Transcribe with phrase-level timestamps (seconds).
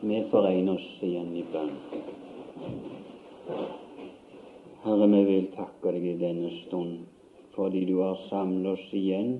[0.00, 1.74] Vi forener oss igjen i bønn.
[4.82, 7.02] Herre, vi vil takke deg i denne stund
[7.54, 9.34] fordi du har samlet oss igjen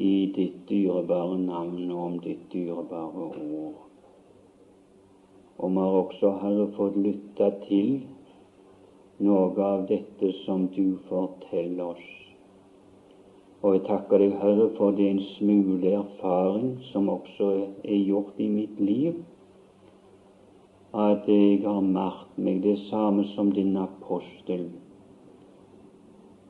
[0.00, 3.84] i ditt dyrebare navn og om ditt dyrebare ord.
[5.58, 7.98] Og vi har også, Herre, fått lytte til
[9.22, 12.17] noe av dette som du forteller oss.
[13.62, 17.48] Og jeg takker deg, Herre, for det en smule erfaring som også
[17.82, 19.16] er gjort i mitt liv,
[20.94, 24.68] at jeg har merket meg det samme som din apostel,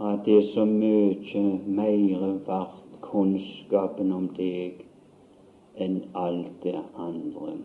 [0.05, 4.85] at det er så mye mer verdt kunnskapen om deg
[5.81, 6.77] enn alt det
[7.09, 7.57] andre.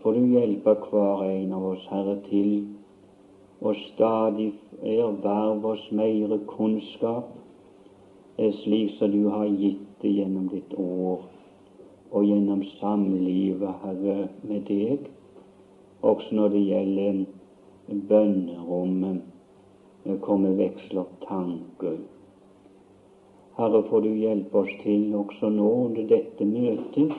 [0.00, 2.50] Får du hjelpe hver en av oss, Herre, til
[3.60, 7.28] å stadig erverve oss mer kunnskap?
[7.28, 7.43] er
[8.36, 11.28] slik som du har gitt det gjennom ditt ord
[12.14, 15.06] og gjennom samlivet, Herre, med deg,
[16.04, 17.22] også når det gjelder
[18.10, 19.22] bønnerommet,
[20.22, 21.96] komme veksler tanker.
[23.58, 27.14] Herre, får du hjelpe oss til også nå under dette møtet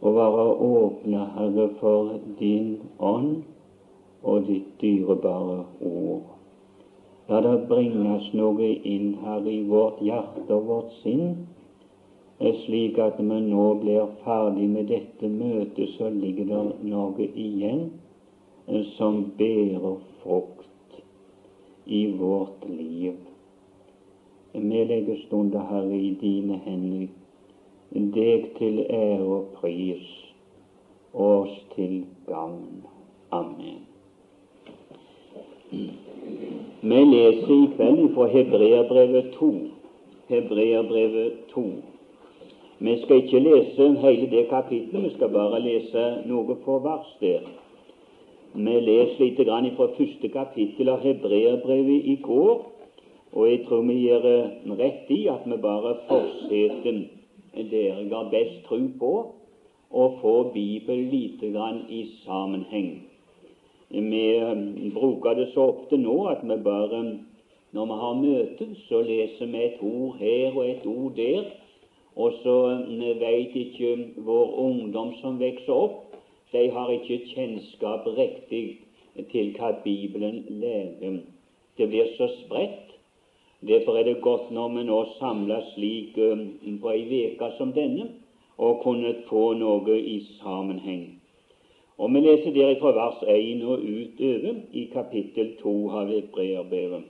[0.00, 3.42] å være åpne, Herre, for din ånd
[4.22, 6.39] og ditt dyrebare ord.
[7.30, 11.44] La det bringes noe inn her i vårt hjerte og vårt sinn,
[12.64, 17.84] slik at vi nå blir ferdig med dette møtet, så ligger det noe igjen
[18.96, 20.98] som bærer frukt
[21.86, 23.14] i vårt liv.
[24.52, 27.08] Vi legger stunder, Herre, i dine hender,
[28.18, 30.06] deg til ære og pris,
[31.14, 32.82] og oss til gagn.
[33.30, 33.84] Amen.
[36.82, 39.48] Vi leser i kveld fra Hebreabrevet 2.
[40.28, 41.64] Hebreabrevet 2.
[42.78, 47.44] Vi skal ikke lese hele det kapitlet, vi skal bare lese noe på vers der.
[48.54, 52.64] Vi leser litt fra første kapittel av Hebreabrevet i går,
[53.32, 54.26] og jeg tror vi gjør
[54.80, 57.04] rett i at vi bare fortsetter
[57.60, 59.14] der jeg har best tro på,
[59.90, 63.09] og får Bibelen lite grann i sammenheng.
[63.90, 64.54] Vi eh,
[64.94, 67.02] bruker det så ofte nå at vi bare
[67.72, 71.44] når vi har møte, så leser vi et ord her og et ord der,
[72.16, 72.54] og så
[72.86, 73.90] vi eh, veit ikke
[74.26, 76.14] vår ungdom som vokser opp,
[76.52, 78.80] de har ikke kjennskap riktig
[79.30, 81.20] til hva Bibelen lærer.
[81.78, 82.90] Det blir så spredt.
[83.66, 88.08] Derfor er det godt når vi nå samles slik på ei uke som denne,
[88.58, 91.19] og kunne få noe i sammenheng.
[92.00, 97.02] Og Vi leser der fra vers 1 og utover i kapittel 2 av Hebreerbrevet.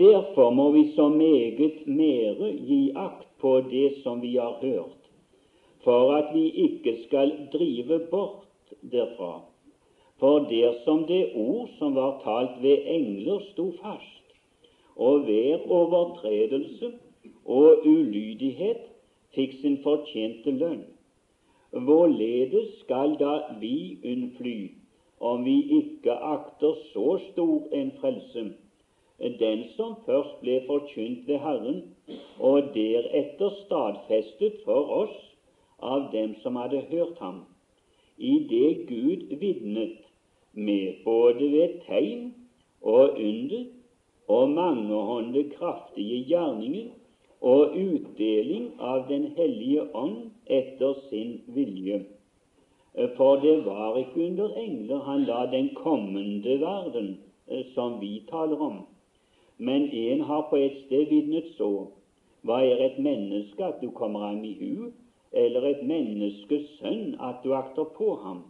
[0.00, 5.00] Derfor må vi så meget mere gi akt på det som vi har hørt,
[5.84, 9.32] for at vi ikke skal drive bort derfra.
[10.20, 14.24] For dersom det ord som var talt ved engler, sto fast,
[14.96, 16.92] og hver overtredelse
[17.44, 18.84] og ulydighet
[19.34, 20.91] fikk sin fortjente lønn,
[21.72, 24.70] Hvorledes skal da vi unnfly,
[25.20, 28.42] om vi ikke akter så stor en frelse?
[29.40, 31.80] Den som først ble forkynt ved Herren,
[32.40, 35.16] og deretter stadfestet for oss
[35.80, 37.40] av dem som hadde hørt ham,
[38.18, 40.04] i det Gud vitnet
[40.52, 42.34] med både ved tegn
[42.82, 43.64] og under
[44.28, 46.92] og mangehånde kraftige gjerninger
[47.40, 52.02] og utdeling av Den hellige ånd etter sin vilje.
[53.16, 57.18] For det var ikke under engler han la den kommende verden
[57.48, 58.82] eh, som vi taler om.
[59.58, 61.88] Men en har på et sted vitnet så.
[62.42, 64.90] Hva er et menneske at du kommer ham i hu,
[65.32, 68.42] eller et menneskes sønn at du akter på ham?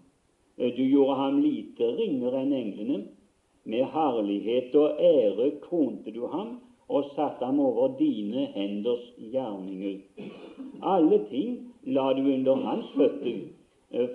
[0.59, 3.03] Eh, du gjorde ham lite ringere enn englene.
[3.65, 6.57] Med herlighet og ære kronte du ham
[6.89, 10.01] og satte ham over dine henders gjerninger.
[10.83, 13.41] Alle ting la du under hans føtter,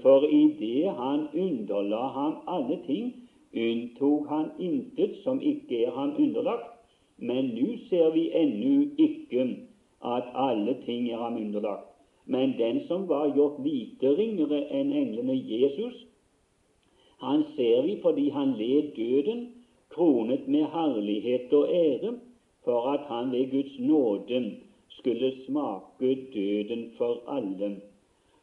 [0.02, 3.14] for i det han underla ham alle ting,
[3.54, 6.74] unntok han intet som ikke er ham underlagt.
[7.18, 9.46] Men nå ser vi ennå ikke
[10.06, 11.88] at alle ting er ham underlagt.
[12.26, 15.96] Men den som var gjort lite ringere enn englene Jesus,
[17.24, 19.48] han ser vi fordi han led døden,
[19.90, 22.14] kronet med herlighet og ære,
[22.64, 24.42] for at han ved Guds nåde
[24.98, 27.82] skulle smake døden for alle.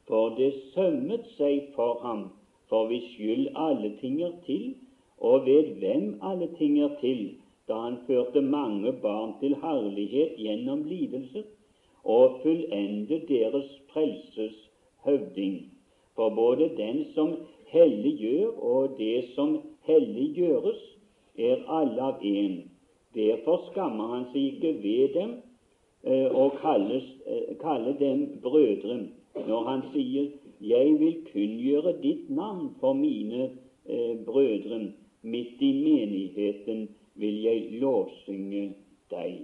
[0.08, 2.24] For det sømmet seg for ham,
[2.68, 4.74] for hvis skyld alle ting er til,
[5.18, 7.22] og ved hvem alle ting er til,
[7.68, 11.46] da han førte mange barn til herlighet gjennom lidelser,
[12.04, 14.58] og fullende deres frelses
[15.04, 15.56] høvding.
[16.14, 17.36] For både den som
[17.72, 19.56] helliggjør, og det som
[19.88, 20.82] helliggjøres,
[21.38, 22.60] er alle av én.
[23.14, 25.32] Derfor skammer han seg ikke ved dem
[26.06, 29.08] og kalles, eh, kaller dem brødre,
[29.46, 30.28] når han sier
[30.60, 33.50] 'Jeg vil kunngjøre ditt navn for mine
[33.88, 34.92] eh, brødre'.
[35.22, 38.74] Midt i menigheten vil jeg lovsynge
[39.10, 39.40] deg.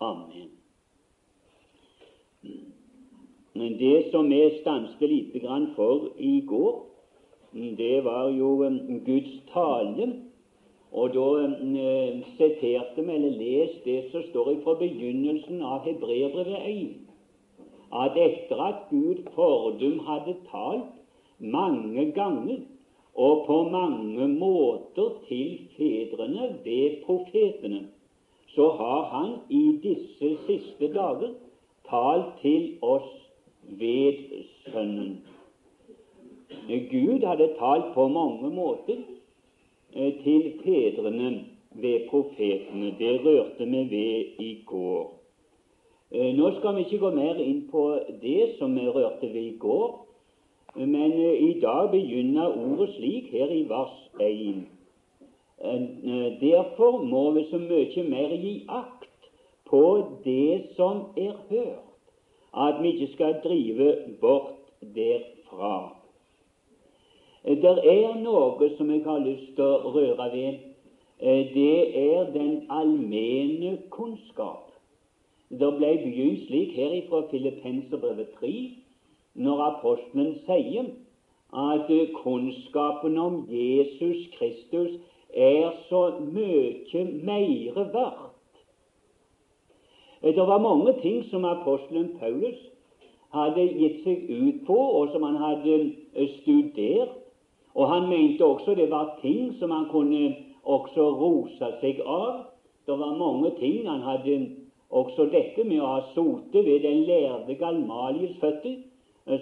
[0.00, 0.50] Amen.
[3.54, 6.86] Men det som vi stanset lite grann for i går,
[7.52, 8.70] det var jo
[9.06, 10.27] Guds tale
[10.92, 16.94] og da eh, siterte vi eller leste det som står fra begynnelsen av Hebreerbrevet 1,
[17.92, 20.88] at etter at Gud fordum hadde talt
[21.38, 22.64] mange ganger
[23.18, 27.86] og på mange måter til fedrene ved profetene,
[28.54, 31.34] så har Han i disse siste dager
[31.90, 33.10] talt til oss
[33.62, 34.24] ved
[34.64, 35.18] Sønnen.
[36.68, 39.02] Gud hadde talt på mange måter
[39.94, 42.94] til fedrene ved profetene.
[42.98, 45.14] Det rørte vi ved i går.
[46.12, 47.84] Eh, nå skal vi ikke gå mer inn på
[48.22, 50.06] det som vi rørte ved i går,
[50.76, 54.64] men eh, i dag begynner ordet slik her i vers 1.
[56.40, 59.30] Derfor må vi så mye mer gi akt
[59.68, 59.82] på
[60.24, 61.84] det som er hørt,
[62.54, 65.97] at vi ikke skal drive bort derfra.
[67.48, 70.56] Det er noe som jeg har lyst til å røre ved.
[71.18, 74.66] Eh, det er den allmenne kunnskap.
[75.48, 78.50] Det ble begynt slik her fra Filippenserbrevet 3,
[79.40, 80.90] når apostelen sier
[81.56, 84.98] at kunnskapen om Jesus Kristus
[85.32, 88.60] er så mye mer verdt.
[90.20, 92.60] Eh, det var mange ting som apostelen Paulus
[93.32, 95.78] hadde gitt seg ut på, og som han hadde
[96.12, 97.17] eh, studert
[97.78, 100.34] og han mente også det var ting som han kunne
[100.66, 102.40] også rose seg av.
[102.86, 103.84] Det var mange ting.
[103.86, 104.38] Han hadde
[104.90, 108.80] også dette med å ha sotet ved den lærde Galmalies føtter,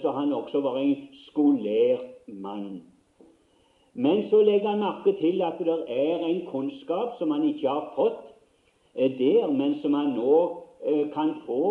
[0.02, 2.82] så han også var en skolert mann.
[3.94, 7.92] Men så legger han merke til at det er en kunnskap som han ikke har
[7.96, 8.20] fått
[8.92, 10.34] eh, der, men som han nå
[10.84, 11.62] eh, kan få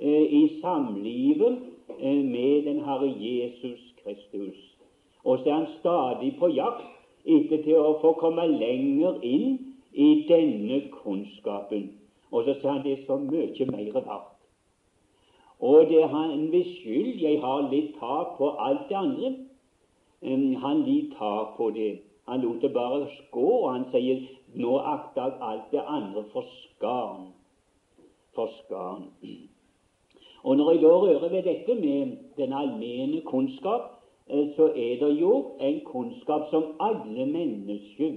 [0.00, 1.60] eh, i samlivet
[1.98, 4.77] med den Herre Jesus Kristus.
[5.24, 6.86] Og så er han stadig på jakt
[7.28, 9.58] etter til å få komme lenger inn
[9.92, 11.90] i denne kunnskapen.
[12.30, 14.34] Og så sier han det er så mye mer verdt.
[15.60, 19.32] Og det er han ved skyld jeg har litt tak på alt det andre.
[20.62, 21.98] Han litt tak på det.
[22.28, 24.20] Han lot det bare gå, og han sier
[24.54, 27.30] nå akter jeg alt det andre for skarn.
[28.36, 29.08] For skarn.
[30.46, 33.97] Og når jeg da rører ved dette med den allmenne kunnskap,
[34.28, 38.12] så er det jo en kunnskap som alle mennesker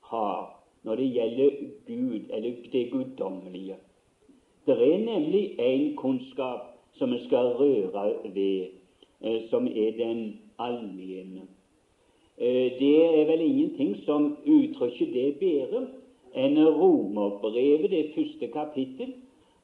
[0.00, 1.50] har når det gjelder
[1.86, 3.76] Gud, eller det guddommelige.
[4.66, 6.60] Det er nemlig en kunnskap
[6.92, 8.66] som vi skal røre ved,
[9.20, 11.42] eh, som er den allmenne.
[12.38, 15.86] Eh, det er vel ingenting som uttrykker det bedre
[16.34, 19.12] enn Romerbrevet, det første kapittel,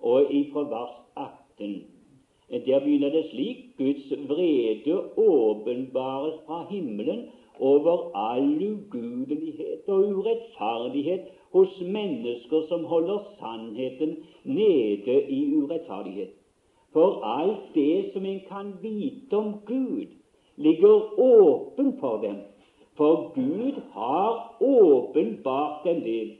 [0.00, 1.95] og ifra vers 18.
[2.50, 7.24] Der begynner det slik Guds vrede åpenbares fra himmelen
[7.60, 11.20] over all ugudelighet og urettferdighet
[11.52, 16.28] hos mennesker som holder sannheten nede i urettferdighet.
[16.92, 20.06] For alt det som en kan vite om Gud,
[20.56, 22.36] ligger åpen for dem.
[22.96, 26.30] For Gud har åpenbart dem det,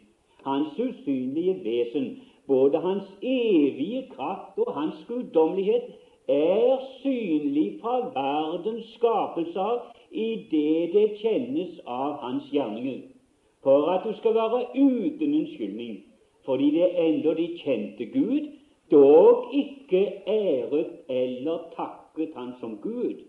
[0.45, 5.83] hans usynlige vesen, både hans evige kraft og hans guddommelighet
[6.29, 9.79] er synlig fra verdens skapelse av
[10.11, 13.03] i det det kjennes av hans gjerninger,
[13.63, 15.99] for at du skal være uten unnskyldning,
[16.45, 18.49] fordi det enda de kjente Gud,
[18.91, 23.23] dog ikke æret eller takket Han som Gud,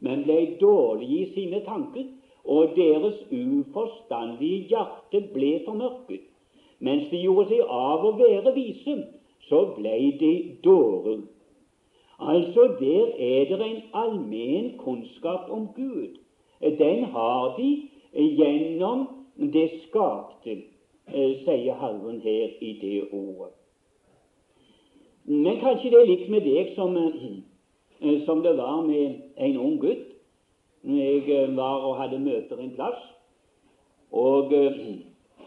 [0.00, 2.04] men ble dårlige i sine tanker,
[2.44, 6.33] og deres uforstandige hjerte ble formørket.
[6.84, 8.98] Mens de gjorde seg av å være vise,
[9.48, 11.22] så ble de dårer.
[12.18, 16.20] Altså, der er det en allmenn kunnskap om Gud.
[16.60, 17.70] Den har de
[18.14, 20.62] gjennom det skapte,
[21.08, 23.52] eh, sier Herren her i det ordet.
[25.24, 29.80] Men kanskje det er likt med deg som, eh, som det var med en ung
[29.80, 30.06] gutt.
[30.84, 33.00] Jeg eh, var og hadde møter en plass,
[34.12, 34.52] og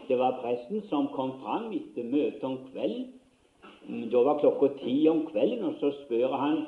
[0.08, 3.06] det var presten som kom fram etter møtet om kvelden
[3.88, 6.66] mm, Da var klokka ti om kvelden, og så spør han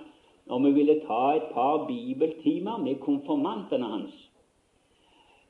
[0.50, 4.14] om vi ville ta et par bibeltimer med konfirmantene hans.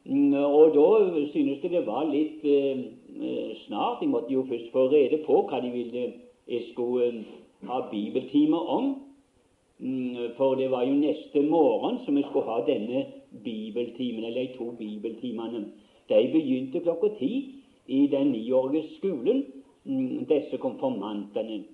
[0.05, 2.83] Mm, og da synes jeg det var litt eh,
[3.21, 4.01] eh, snart.
[4.01, 6.03] De måtte jo først få rede på hva de ville
[6.49, 7.23] jeg skulle eh,
[7.69, 8.95] ha bibeltimer om.
[9.79, 13.07] Mm, for det var jo neste morgen som vi skulle ha denne
[13.45, 15.65] bibeltimen, eller de to bibeltimene.
[16.09, 17.60] De begynte klokka ti
[17.91, 19.45] i den niårige skolen,
[19.85, 21.65] mm, disse konfirmantene.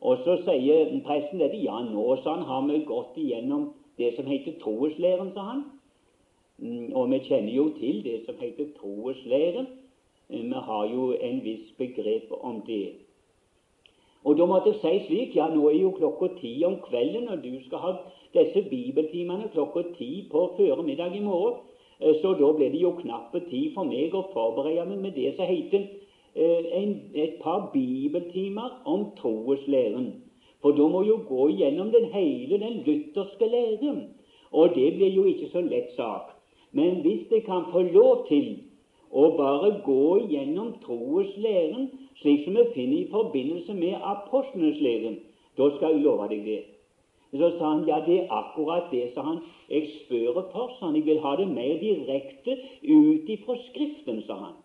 [0.00, 1.60] Og så sier presten dette.
[1.60, 3.68] Ja, nå sa han, har vi gått igjennom
[4.00, 5.64] det som heter troeslæren, sa han.
[6.58, 9.68] Mm, og vi kjenner jo til det som heter troeslæren.
[10.30, 12.92] Eh, vi har jo en viss begrep om det.
[14.24, 17.44] Og da måtte jeg si slik Ja, nå er jo klokka ti om kvelden, og
[17.44, 17.92] du skal ha
[18.36, 21.60] disse bibeltimene klokka ti på formiddag i morgen.
[22.00, 25.34] Eh, så da ble det jo knapp tid for meg å forberede meg med det
[25.36, 25.88] som heter
[26.34, 30.12] Eh, en, et par bibeltimer om troeslæren.
[30.62, 33.94] For da må jo gå gjennom den hele den lutherske lære.
[34.52, 36.30] Og det blir jo ikke så lett sak.
[36.72, 38.60] Men hvis jeg kan få lov til
[39.10, 41.90] å bare gå gjennom troeslæren,
[42.22, 45.16] slik som vi finner i forbindelse med apostlenes lære,
[45.58, 46.60] da skal jeg love deg det.
[47.30, 49.38] Så sa han ja, det er akkurat det, sa han.
[49.70, 50.96] Jeg spør for, sa han.
[50.96, 54.56] Jeg vil ha det mer direkte ut ifra Skriften, sa han.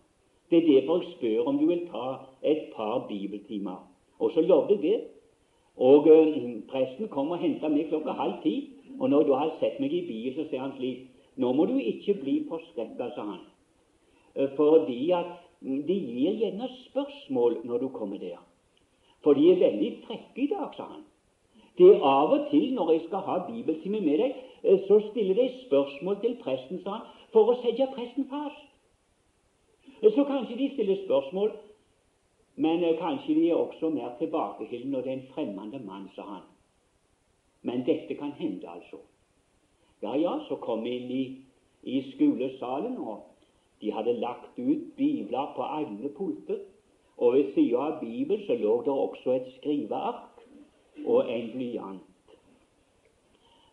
[0.49, 3.85] Det er derfor jeg spør om du vil ta et par bibeltimer.
[4.19, 5.01] Og så lovde jeg det.
[5.77, 8.55] Og øh, presten kom og henta meg klokka halv ti.
[8.99, 11.75] Og når du har sett meg i bil, så sier han slik Nå må du
[11.75, 13.41] ikke bli forskrekka, sa han.
[14.35, 18.39] Eh, fordi at de gir gjerne spørsmål når du kommer der.
[19.23, 21.03] For de er veldig frekke i dag, sa han.
[21.77, 25.35] Det er av og til når jeg skal ha bibeltime med deg, eh, så stiller
[25.35, 28.63] de spørsmål til presten, sa han, for å sette presten fast.
[30.01, 31.51] Så kanskje de stiller spørsmål,
[32.55, 36.27] men eh, kanskje de er også mer tilbakeholdne når det er en fremmede mann, sa
[36.29, 36.45] han.
[37.61, 39.01] Men dette kan hende, altså.
[40.03, 41.23] Ja, ja, så kom vi inn i,
[41.83, 43.25] i skolesalen, og
[43.81, 46.61] de hadde lagt ut bibler på alle pulter.
[47.17, 50.34] Og ved siden av Bibelen så lå det også et skriveark
[51.05, 52.03] og en blyant.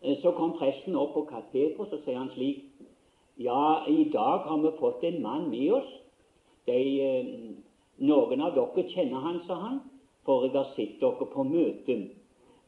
[0.03, 2.69] Eh, så kom presten opp på kateteret, og sier han slik
[3.41, 5.93] Ja, i dag har vi fått en mann med oss
[6.67, 7.25] de, eh,
[7.99, 9.81] noen av dere kjenner han, sa han,
[10.27, 11.97] for jeg har sett dere på møte.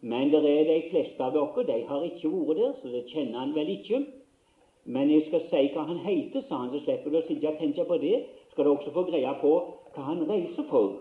[0.03, 3.39] Men det er de fleste av dere de har ikke vært der, så det kjenner
[3.39, 4.05] han vel ikke.
[4.85, 7.61] Men jeg skal si hva han heter, sa han, så slipper du å sitte og
[7.61, 8.17] tenke på det.
[8.53, 9.53] Skal du også få greie på
[9.95, 10.99] hva han reiser for.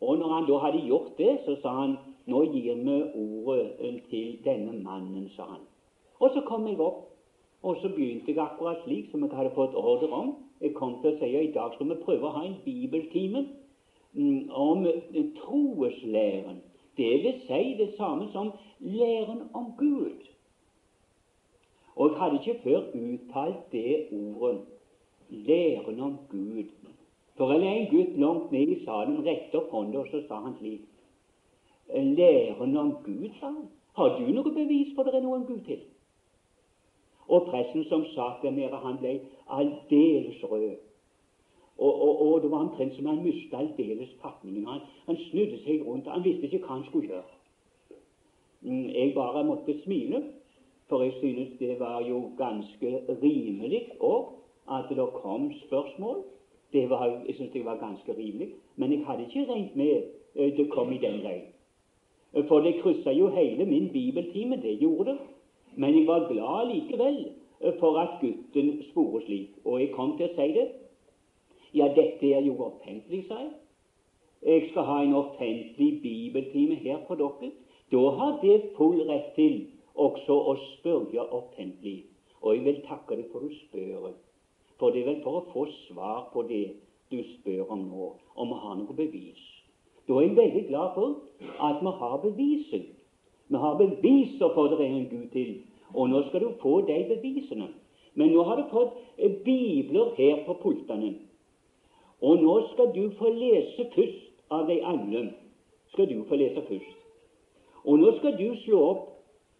[0.00, 4.38] Og når han da hadde gjort det, så sa han nå gir vi ordet til
[4.44, 5.62] denne mannen, sa han.
[6.20, 7.04] Og så kom jeg opp,
[7.62, 10.34] og så begynte jeg akkurat slik som jeg hadde fått ordre om.
[10.60, 13.44] Jeg kom til å si at i dag skal vi prøve å ha en bibeltime
[14.16, 14.86] mm, om
[15.40, 16.62] troeslæren.
[16.96, 20.24] Det vil si det samme som læren om Gud.
[21.96, 24.60] Og jeg hadde ikke før uttalt det ordet
[25.30, 26.72] læren om Gud.
[27.36, 30.40] For jeg er en gutt langt ned i salen rette opp hånda, og så sa
[30.44, 30.84] han slik
[31.94, 33.68] Læren om Gud, sa han.
[33.96, 35.84] Har du noe bevis på det er noen Gud til?
[37.28, 40.76] Og presten som satt der nede, han ble aldeles rød.
[41.78, 44.66] Og, og, og, det var omtrent som han mistet aldeles fatningen.
[44.66, 46.08] Han, han snudde seg rundt.
[46.08, 47.34] Han visste ikke hva han skulle gjøre.
[48.60, 50.22] Mm, jeg bare måtte smile,
[50.88, 54.32] for jeg synes det var jo ganske rimelig òg
[54.72, 56.24] at det kom spørsmål.
[56.72, 58.48] Det var, jeg synes det var ganske rimelig.
[58.76, 60.02] Men jeg hadde ikke regnet med
[60.34, 61.52] eh, det kom i den veien.
[62.48, 64.56] For det kryssa jo hele min bibeltime.
[64.62, 65.18] Det gjorde det.
[65.76, 67.32] Men jeg var glad likevel
[67.80, 69.50] for at gutten spore slik.
[69.64, 70.66] Og jeg kom til å si det.
[71.76, 73.52] Ja, dette er jo offentlig, sa jeg.
[74.46, 77.50] Jeg skal ha en offentlig bibeltime her for dere.
[77.92, 82.04] Da har det full rett til også å spørre offentlig.
[82.42, 84.12] Og jeg vil takke deg for du spør.
[84.78, 86.64] For det er vel for å få svar på det
[87.10, 89.44] du spør om nå, om vi har noe bevis.
[90.08, 91.16] Da er jeg veldig glad for
[91.68, 92.84] at vi har beviser.
[93.48, 95.56] Vi har beviser for det er en Gud til,
[95.94, 97.68] og nå skal du få de bevisene.
[98.14, 101.14] Men nå har du fått eh, bibler her på pultene.
[102.20, 105.32] Og nå skal du få lese først av de alle.
[105.92, 106.96] skal du få lese først.
[107.84, 109.04] Og nå skal du slå opp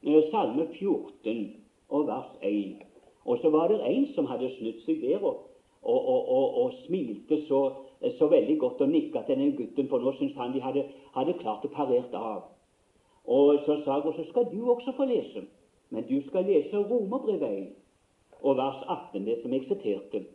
[0.02, 1.56] eh, Salme 14
[1.88, 2.82] og vers 1.
[3.24, 5.44] Og så var det en som hadde snudd seg der og,
[5.82, 7.60] og, og, og smilte så,
[8.18, 10.84] så, veldig godt og nikka til den gutten, for nå syntes han de hadde,
[11.14, 12.42] hadde klart å parert av.
[13.26, 15.46] Og så sa jeg og så skal du også få lese.
[15.90, 17.72] Men du skal lese Romerbrevet
[18.42, 20.26] og vers 18, det som jeg.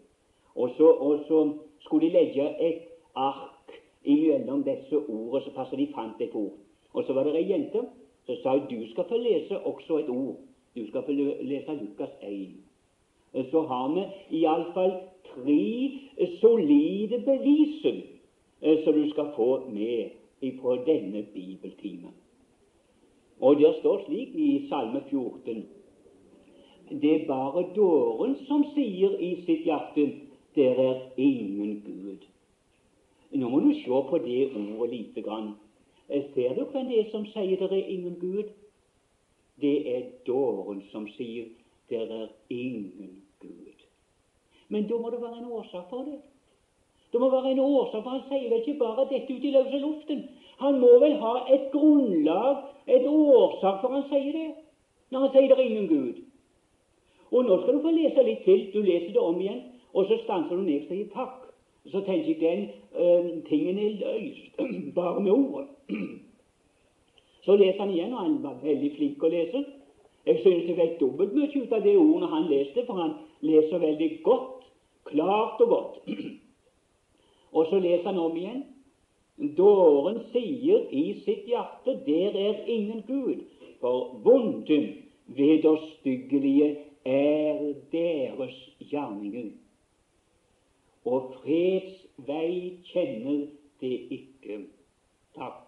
[0.56, 2.82] Og så, og så skulle de legge et
[3.16, 6.58] ark imellom disse ordene så passet de fant et ord.
[6.94, 7.84] Og så var det ei jente
[8.26, 10.36] som sa du skal få lese også et ord.
[10.76, 12.58] Du skal få lese Lukas 1.
[13.52, 14.04] Så har vi
[14.42, 14.98] iallfall
[15.34, 18.02] tre solide beviser
[18.62, 20.18] eh, som du skal få med
[20.62, 22.16] på denne bibeltimen.
[23.42, 25.64] Og der står slik i Salme 14
[26.92, 30.10] det er bare dåren som sier i sitt hjerte
[30.56, 32.26] der er ingen Gud.
[33.32, 35.54] Nå må du se på det ordet lite grann.
[36.34, 38.52] Ser du hvem det er som sier der er ingen Gud?
[39.62, 41.48] Det er dåren som sier
[41.90, 43.21] der er ingen.
[44.72, 46.20] Men da må det være en årsak for det.
[47.12, 49.80] Det må være en årsak, for han sier vel ikke bare dette ut i løse
[49.84, 50.22] luften.
[50.64, 54.50] Han må vel ha et grunnlag, et årsak for han sier det,
[55.12, 56.22] når han sier det er ingen Gud.
[57.32, 58.64] Og nå skal du få lese litt til.
[58.74, 59.62] Du leser det om igjen,
[59.94, 61.38] og så stanser du ned og sier takk.
[61.92, 64.60] Så tenker jeg den øh, tingen er løst
[64.98, 65.68] bare med ordet.
[67.46, 69.64] Så leser han igjen, og han var veldig flink å lese.
[70.26, 73.16] Jeg synes jeg fikk dobbelt mye ut av det ordet når han leste, for han
[73.42, 74.61] leser veldig godt,
[75.12, 75.98] klart og godt.
[77.56, 78.62] Og så leser han om igjen.
[79.58, 83.42] Dåren sier i sitt hjerte, der er ingen Gud,
[83.82, 84.86] for vonden
[85.26, 89.50] vederstyggelige er deres gjerninger,
[91.06, 93.48] og freds vei kjenner
[93.82, 94.60] det ikke.
[95.36, 95.64] Takk.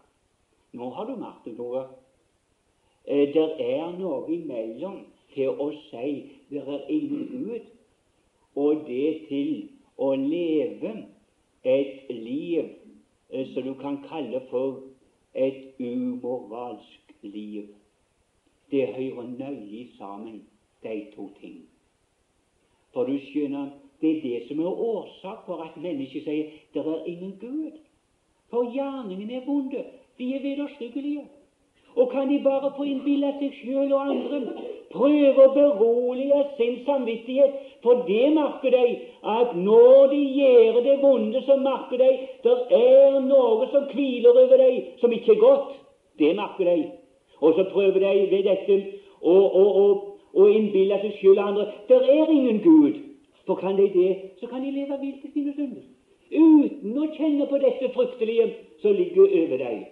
[0.78, 1.88] Nå har du merket noe.
[3.06, 7.66] Eh, Der er noe imellom til å si der er ingen Gud,
[8.56, 10.94] og det til å leve
[11.64, 12.66] et liv
[13.30, 14.82] eh, som du kan kalle for
[15.34, 17.70] et umoralsk liv.
[18.72, 20.44] Det hører nøye sammen
[20.84, 21.64] de to ting.
[22.94, 27.06] For du skjønner, det er det som er årsak for at mennesker sier det er
[27.10, 27.80] ingen Gud.
[28.50, 29.86] For gjerningene er vonde,
[30.18, 31.26] de er vederstyggelige.
[31.96, 34.42] Og kan de bare få innbille seg sjøl og andre,
[34.94, 38.86] prøve å berolige sin samvittighet, for det merker de
[39.36, 42.12] at når de gjør det vonde, så merker de
[42.46, 45.78] det er noe som hviler over dem, som ikke er godt.
[46.20, 46.90] Det merker de.
[47.42, 48.80] Og så prøver de ved dette
[49.22, 49.88] å, å, å
[50.34, 53.02] å innbille seg sjøl og andre der er ingen Gud.
[53.46, 55.90] For kan de det, så kan de leve vilt i sine synder
[56.34, 58.48] uten å kjenne på dette fryktelige
[58.82, 59.84] som ligger over deg.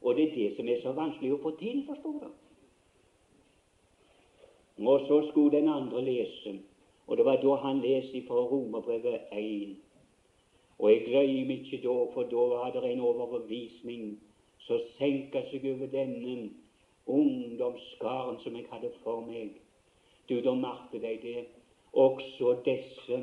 [0.00, 2.30] Og det er det som er så vanskelig å få til, forstår du.
[4.86, 6.58] Og så skulle den andre lese,
[7.06, 9.76] og det var da han leste fra Romerbrevet 1.
[10.78, 14.18] Og jeg glemmer ikke da, for da var det en overbevisning
[14.58, 16.50] som senka seg over denne
[17.06, 19.54] ungdomsskaren som jeg hadde for meg.
[20.28, 21.44] Du, da merket jeg det.
[21.92, 23.18] Også disse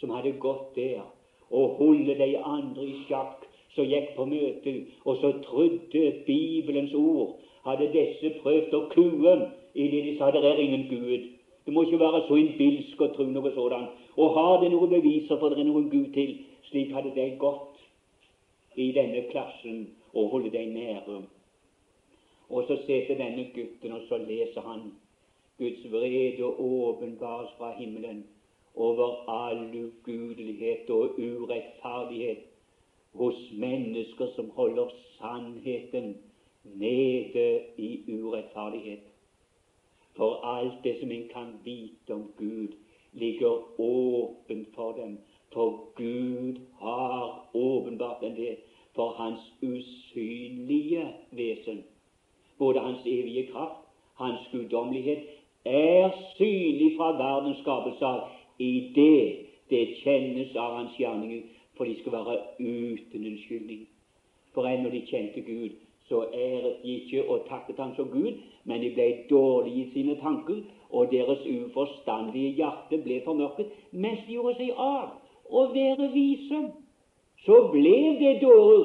[0.00, 1.02] som hadde gått der
[1.50, 7.36] og holdt de andre i sjakk, som gikk på møte, og så trodde Bibelens ord,
[7.66, 9.34] hadde disse prøvd å kue
[9.74, 11.30] i det de sa det er ingen Gud.
[11.66, 13.94] Du må ikke være så innbilsk og tro noe sådant.
[14.16, 16.36] Og har det noen beviser for det er noen Gud til?
[16.68, 17.80] Slik hadde de gått
[18.76, 21.22] i denne klassen og holdt dem nære.
[22.50, 24.92] Og så sitter denne gutten, og så leser han
[25.58, 28.24] Guds vrede åpenbares fra himmelen
[28.74, 32.38] over all ugudelighet og urettferdighet
[33.14, 36.16] hos mennesker som holder sannheten
[36.64, 39.13] nede i urettferdighet.
[40.16, 42.68] For alt det som en kan vite om Gud,
[43.12, 45.18] ligger åpent for dem.
[45.52, 48.56] For Gud har åpenbart en det
[48.94, 51.84] for hans usynlige vesen
[52.58, 53.80] både hans evige kraft,
[54.14, 55.18] hans guddommelighet,
[55.64, 58.20] er synlig fra verdens skapelse av
[58.58, 59.36] i det
[59.70, 61.42] det kjennes av hans gjerninger,
[61.76, 63.86] for de skal være uten unnskyldning.
[64.54, 65.72] For enn når de kjente Gud,
[66.08, 70.16] så æret de ikke og takket Han som Gud, men de ble dårlige i sine
[70.22, 75.14] tanker, og deres uforstandige hjerte ble formørket, mens de gjorde seg av
[75.50, 76.60] å være vise.
[77.44, 78.84] Så ble det dårer.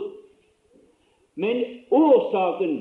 [1.40, 1.62] Men
[1.96, 2.80] årsaken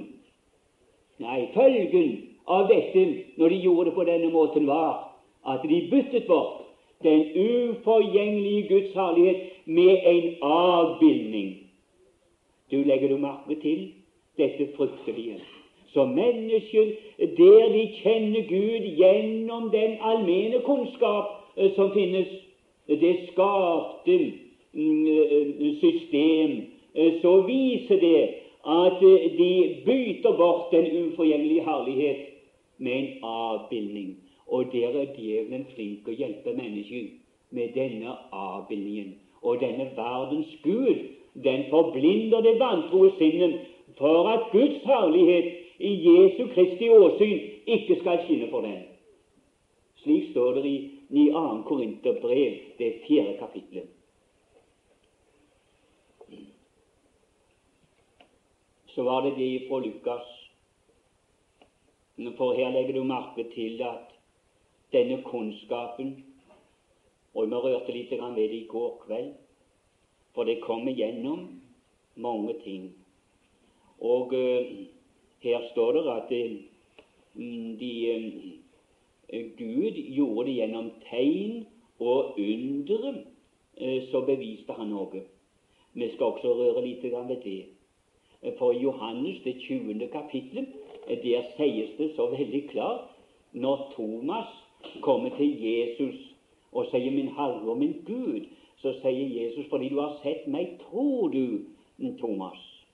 [1.18, 2.10] Nei, følgen
[2.46, 3.02] av dette
[3.40, 5.16] når de gjorde det på denne måten, var
[5.50, 6.62] at de byttet bort
[7.02, 11.54] den uforgjengelige Guds herlighet med en avbildning.
[12.70, 13.88] Du legger du merke til
[14.38, 15.40] dette fryktelige.
[15.92, 16.84] Så mennesker,
[17.18, 21.24] der de kjenner Gud gjennom den allmenne kunnskap
[21.56, 22.28] eh, som finnes,
[22.88, 24.18] det skapte
[24.72, 26.50] mm, eh, system,
[26.94, 28.28] eh, så viser det
[28.68, 29.00] at
[29.38, 32.16] de bytter bort den uforgjengelige herlighet
[32.78, 34.16] med en avbildning.
[34.46, 37.08] Og der er djevelen flink å hjelpe mennesker
[37.50, 39.14] med denne avbildningen.
[39.42, 41.06] Og denne verdens Gud
[41.44, 43.60] den forblinder det vantro sinnet,
[43.98, 48.82] for at Guds herlighet i Jesu Kristi åsyn ikke skal skinne for den.
[50.02, 50.76] Slik står det i,
[51.10, 51.62] i 2.
[51.68, 53.88] Korinterbrev, det fjerde kapitlet.
[58.86, 60.34] Så var det det fra Lukas.
[62.36, 64.10] For her legger du merke til at
[64.92, 66.24] denne kunnskapen
[67.34, 69.34] Og vi rørte litt ved det i går kveld,
[70.34, 71.60] for det kommer gjennom
[72.16, 72.88] mange ting.
[74.00, 74.72] Og uh,
[75.42, 76.56] her står det at uh,
[77.80, 77.92] de,
[79.32, 81.66] uh, Gud gjorde det gjennom tegn
[81.98, 83.14] og undre,
[84.10, 85.20] så beviste han noe.
[85.94, 87.58] Vi skal også røre litt ved det.
[88.58, 90.08] For i Johannes det 20.
[90.12, 90.72] kapittelet,
[91.08, 93.10] der sies det så veldig klart
[93.52, 94.46] når Thomas
[95.02, 96.14] kommer til Jesus
[96.72, 98.46] og sier 'Min Herre og min Gud',
[98.76, 101.58] så sier Jesus 'Fordi du har sett meg, tror du,
[101.98, 102.84] Thomas'.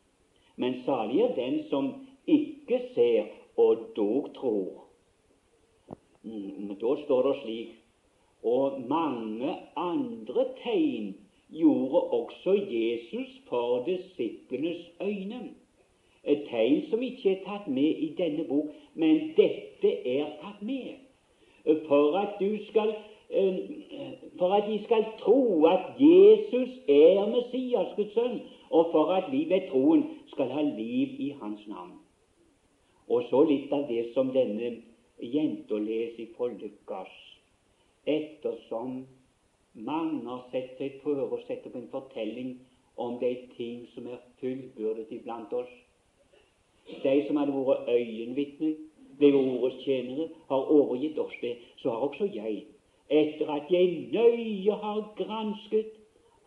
[0.57, 3.25] Men salig er den som ikke ser
[3.57, 4.85] og dog tror.
[6.23, 7.69] Mm, da står det slik
[8.43, 11.15] Og mange andre tegn
[11.51, 15.55] gjorde også Jesus for disiplenes øyne.
[16.25, 20.95] Et tegn som ikke er tatt med i denne bok, men dette er tatt med.
[21.89, 22.37] For at,
[22.69, 22.95] skal,
[23.31, 23.59] eh,
[24.39, 29.47] for at de skal tro at Jesus er Messias, Guds sønn, og for at vi
[29.49, 32.04] ved troen skal ha liv i Hans navn.
[33.09, 34.71] Og så litt av det som denne
[35.21, 37.13] jenta leser fra Lukas.
[38.07, 39.05] Ettersom
[39.75, 42.55] mange har sett seg prøve å sette opp en fortelling
[43.01, 45.71] om de ting som er fullbyrdet iblant oss,
[47.03, 48.75] de som hadde vært øyenvitner,
[49.19, 51.57] ble ordets tjenere, har overgitt oss det.
[51.81, 52.65] Så har også jeg,
[53.09, 55.93] etter at jeg nøye har gransket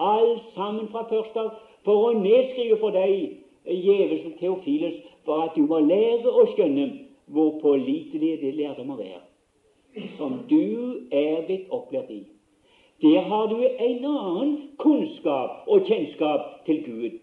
[0.03, 1.53] alt sammen fra første av,
[1.85, 6.87] for å nedskrive for deg djevelsen Teofiles, for at du må lære å skjønne
[7.35, 9.21] hvor pålitelige det lærdommer er,
[10.17, 12.23] som du er blitt opplært i.
[13.03, 17.17] Der har du en annen kunnskap og kjennskap til Gud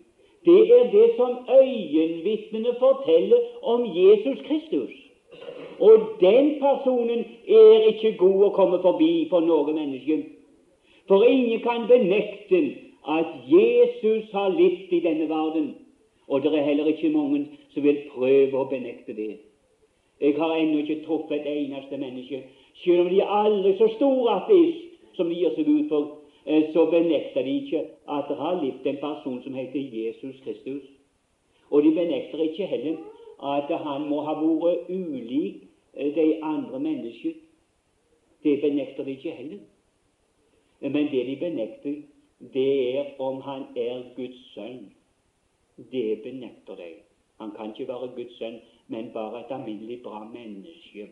[0.44, 4.90] det er det som øyenvitnene forteller om Jesus Kristus.
[5.78, 10.18] Og den personen er ikke god å komme forbi for noe menneske.
[11.08, 12.60] For ingen kan benekte
[13.08, 15.74] at Jesus har levd i denne verden.
[16.28, 19.32] Og det er heller ikke mange som vil prøve å benekte det.
[20.20, 22.44] Jeg har ennå ikke truffet et eneste menneske,
[22.82, 26.12] selv om de er aldri så store ateist som de gir seg ut for,
[26.46, 30.82] Eh, så benekter de ikke at det har levd en person som heter Jesus Kristus.
[31.70, 32.96] Og de benekter ikke heller
[33.42, 35.62] at han må ha vært ulik
[35.94, 37.32] eh, de andre mennesker.
[38.44, 39.58] Det benekter de ikke heller.
[40.80, 41.94] Men det de benekter,
[42.54, 44.92] det er om han er Guds sønn.
[45.92, 46.92] Det benekter de.
[47.38, 51.08] Han kan ikke være Guds sønn, men bare et alminnelig bra menneske.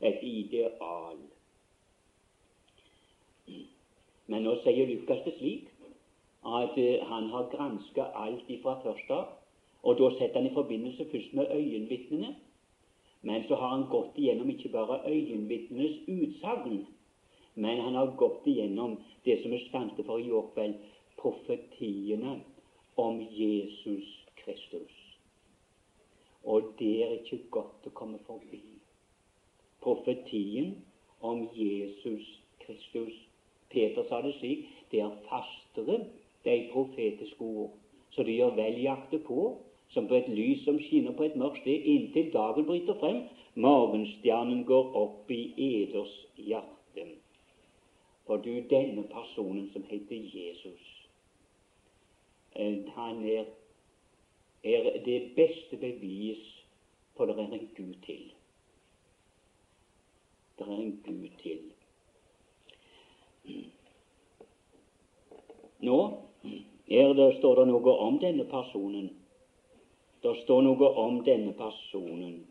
[0.00, 1.18] Et ideal.
[4.26, 5.66] Men nå sier Lukas det slik
[6.46, 9.34] at uh, han har granska alt ifra først av,
[9.82, 12.30] og da setter han i forbindelse først med øyenvitnene.
[13.22, 16.86] Men så har han gått igjennom ikke bare øyenvitnenes utsagn,
[17.54, 20.80] men han har gått igjennom det som er stanset for i år kveld,
[21.20, 22.38] profetiene
[22.96, 24.08] om Jesus
[24.40, 25.09] Kristus.
[26.44, 28.62] Og det er ikke godt å komme forbi.
[29.80, 30.74] Profetien
[31.20, 32.26] om Jesus
[32.64, 33.16] Kristus
[33.70, 36.00] Peter sa det slik det er fastere
[36.44, 37.70] de profetiske ord,
[38.10, 39.58] så de gjør vel jakte på,
[39.90, 43.22] som på et lys som skinner på et mørkt sted, inntil dagen bryter frem,
[43.54, 47.06] morgenstjernen går opp i eders hjerte.
[48.26, 50.82] For du, denne personen som heter Jesus,
[52.54, 53.50] eh, han er,
[54.64, 56.42] er det beste bevis
[57.16, 58.32] på det er en Gud til.
[60.58, 61.60] Det er en Gud til.
[65.80, 66.00] Nå
[66.88, 69.10] det, står det noe om denne personen.
[70.22, 72.42] Det står noe om denne personen,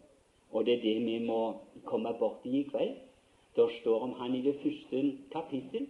[0.52, 1.42] og det er det vi må
[1.86, 2.96] komme borti i kveld.
[3.56, 5.86] Det står om han i det første kapittel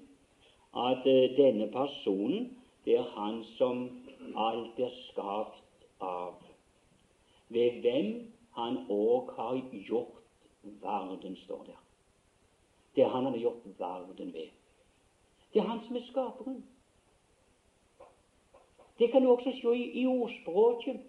[0.76, 2.50] at uh, denne personen,
[2.86, 3.88] det er han som
[4.36, 5.59] alt er skapt
[6.00, 6.34] av,
[7.50, 10.20] ved hvem han òg har gjort
[10.82, 11.80] verden, står der.
[12.96, 14.50] Det han har gjort verden ved.
[15.54, 16.66] Det er han som er skaperen.
[19.00, 21.00] Det kan du også se i, i ordspråket,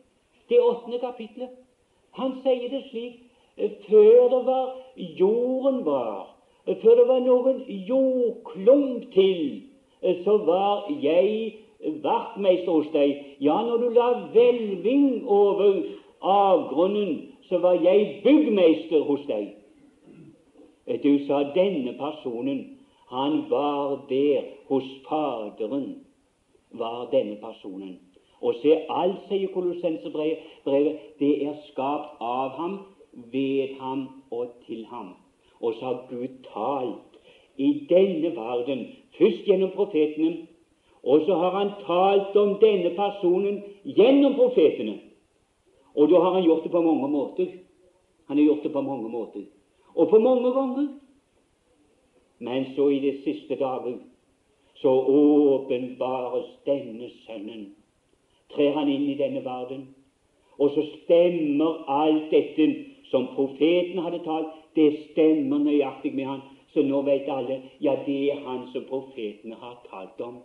[0.48, 1.50] det åttende kapitlet.
[2.10, 3.26] Han sier det slik
[3.88, 9.42] før det var jorden var, før det var noen jordklump til,
[10.24, 11.58] så var jeg
[12.02, 13.16] vaktmester hos deg.
[13.40, 15.82] Ja, når du la hvelving over
[16.20, 19.54] avgrunnen, så var jeg byggmester hos deg.
[21.02, 22.78] Du sa denne personen,
[23.10, 26.04] han var der hos Faderen,
[26.70, 27.98] var denne personen.
[28.40, 30.38] Og se, alt, sier Kolossenserbrevet,
[31.20, 32.78] det er skapt av ham,
[33.32, 35.12] ved ham og til ham.
[35.60, 37.18] Og så har Gud talt
[37.58, 38.86] i denne verden,
[39.18, 40.46] først gjennom profetene,
[41.02, 44.98] og så har han talt om denne personen gjennom profetene.
[45.96, 47.46] Og da har han gjort det på mange måter.
[48.28, 49.46] Han har gjort det på mange måter.
[49.94, 50.88] Og på mange ganger.
[52.38, 53.96] Men så i de siste dager
[54.74, 57.66] så åpenbares denne Sønnen.
[58.54, 59.82] Trer han inn i denne verden,
[60.58, 62.66] og så stemmer alt dette
[63.10, 66.40] som profeten hadde talt, det stemmer nøyaktig med han.
[66.72, 70.40] Så nå vet alle ja, det er han som profetene har talt om.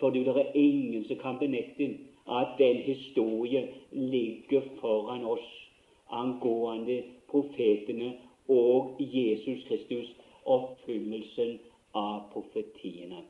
[0.00, 5.50] For det er ingen som kan benekte at den historien ligger foran oss
[6.10, 8.14] angående profetene
[8.48, 10.10] og Jesus Kristus,
[10.44, 11.58] oppfyllelsen
[11.94, 13.22] av profetiene.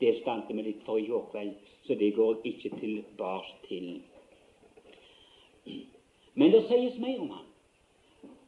[0.00, 1.52] Det stante vi litt for i går kveld,
[1.86, 3.88] så det går jeg ikke tilbake til.
[6.34, 7.46] Men det sies mer om ham.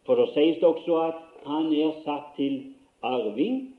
[0.07, 3.72] For det sies det også at han er satt til arving,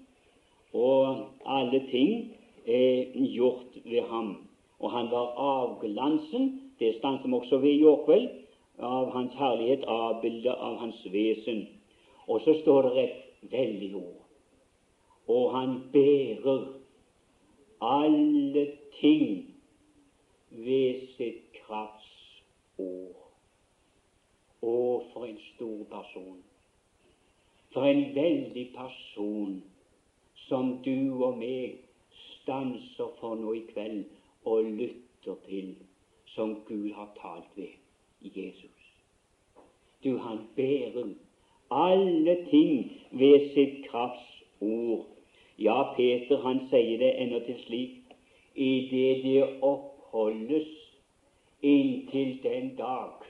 [0.73, 2.32] og alle ting
[2.65, 4.47] er gjort ved ham.
[4.79, 8.29] Og han var avglansen, det stanset vi også ved i går kveld,
[8.79, 11.67] av hans herlighet, avbildet av hans vesen.
[12.27, 14.23] Og så står det et veldig ord.
[15.27, 16.65] Og han bærer
[17.81, 18.67] alle
[18.99, 19.53] ting
[20.49, 23.19] ved sitt kraftsord.
[24.63, 24.75] Å,
[25.11, 26.39] for en stor person.
[27.73, 29.57] For en veldig person
[30.47, 31.82] som du og meg
[32.43, 34.03] stanser for nå i kveld
[34.45, 35.75] og lytter til,
[36.35, 37.73] som Gud har talt ved
[38.21, 38.69] Jesus.
[40.03, 41.13] Du, han bærer
[41.71, 45.05] alle ting ved sitt krafts ord.
[45.59, 47.99] Ja, Peter han sier det endatil til slik
[48.55, 50.69] i det det oppholdes
[51.61, 53.29] inntil den dag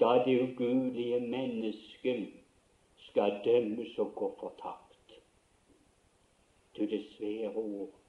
[0.00, 2.26] da det ugudelige mennesket
[3.08, 5.20] skal dømmes og gå fortapt.
[6.76, 8.03] Du, det svære ord.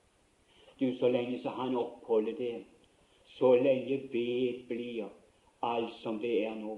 [0.79, 2.55] Du, så lenge så han oppholder det,
[3.37, 5.07] så lenge ved blir
[5.63, 6.75] alt som det er nå.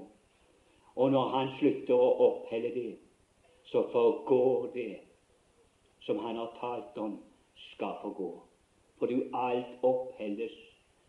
[0.96, 2.92] Og når han slutter å opphelle det,
[3.72, 4.94] så forgår det
[6.06, 7.18] som han har talt om,
[7.74, 8.32] skal forgå.
[8.98, 10.56] For du, alt opphelles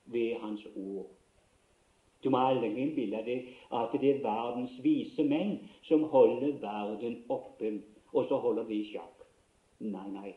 [0.05, 1.07] ved hans ord.
[2.24, 7.77] Du må aldri innbille deg at det er verdens vise menn som holder verden oppe,
[8.12, 9.24] og så holder vi i sjakk.
[9.79, 10.33] Nei, nei.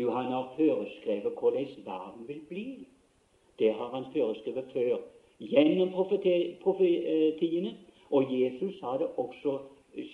[0.00, 2.78] Du, han har foreskrevet hvordan verden vil bli.
[3.58, 4.96] Det har han foreskrevet før
[5.40, 5.90] gjennom
[6.62, 7.74] profetiene,
[8.10, 9.58] og Jesus sa det også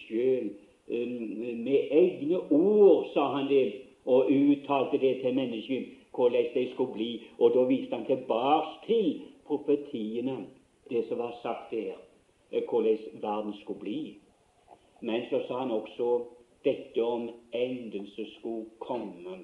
[0.00, 0.50] sjøl.
[0.90, 3.72] Um, med egne ord sa han det,
[4.06, 7.22] og uttalte det til mennesket hvordan det skulle bli.
[7.38, 10.36] Og da viste han tilbake til profetiene
[10.90, 11.94] det som var sagt der,
[12.52, 14.18] eh, hvordan verden skulle bli.
[15.00, 16.24] Men så sa han også
[16.64, 19.38] dette om enden som skulle komme.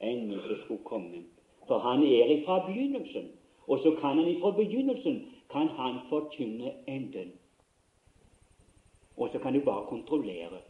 [0.00, 1.24] Enden så skulle komme.
[1.66, 3.28] For han er ifra begynnelsen,
[3.66, 7.32] og så kan han ifra begynnelsen kan han forkynne enden.
[9.16, 10.60] Og så kan du bare kontrollere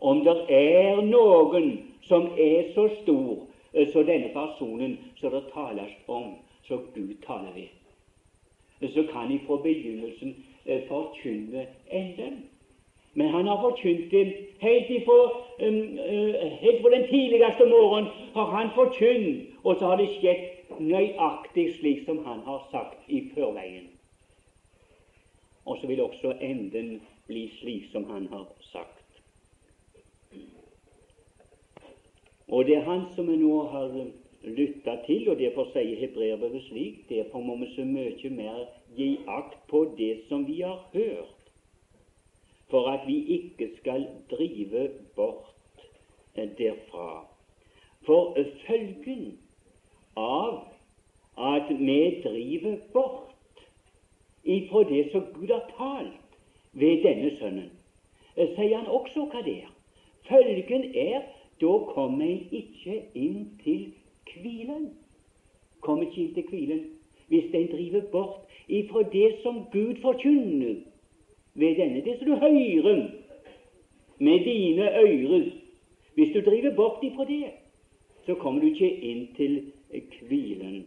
[0.00, 1.70] om det er noen
[2.04, 6.34] som er så stor så som denne personen som det tales om,
[6.68, 7.70] som Gud taler ved
[8.92, 10.34] så kan han fra begynnelsen
[10.66, 12.44] eh, forkynne enden.
[13.14, 14.24] Men han har forkynt det
[14.58, 15.18] helt ifra,
[15.66, 18.04] um, uh, helt fra den tidligste morgen.
[18.34, 23.30] har han forkynt, og så har det skjedd nøyaktig slik som han har sagt i
[23.34, 23.88] førveien.
[25.64, 29.04] Og så vil også enden bli slik som han har sagt.
[32.48, 33.94] Og det er han som vi nå har
[34.44, 39.56] lytta til, og derfor sier hebreerbrevet slik derfor må vi så mye mer gi akt
[39.70, 41.33] på det som vi har hørt,
[42.70, 45.54] for at vi ikke skal drive bort
[46.34, 47.26] derfra.
[48.06, 49.38] For følgen
[50.16, 50.64] av
[51.38, 53.64] at vi driver bort
[54.44, 56.38] ifra det som Gud har talt
[56.72, 57.70] ved denne sønnen,
[58.36, 59.70] sier han også hva det er.
[60.28, 61.22] Følgen er
[61.60, 63.92] da kommer en ikke inn til
[64.34, 64.90] hvilen.
[65.80, 66.84] Kommer ikke inn til hvilen
[67.28, 70.82] hvis den driver bort ifra det som Gud forkynner
[71.54, 73.10] ved denne det som du høre
[74.18, 75.50] med dine ører.
[76.14, 77.44] Hvis du driver bort ifra det,
[78.26, 79.72] så kommer du ikke inn til
[80.22, 80.86] hvilen.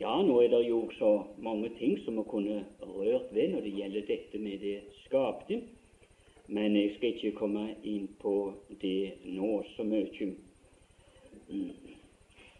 [0.00, 3.76] Ja, nå er det jo så mange ting som vi kunne rørt ved når det
[3.76, 5.62] gjelder dette med det skapte,
[6.46, 10.34] men jeg skal ikke komme inn på det nå så mye.
[11.48, 11.94] Mm.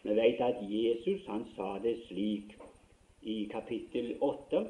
[0.04, 2.54] Vi vet at Jesus han sa det slik
[3.24, 4.66] i kapittel 8.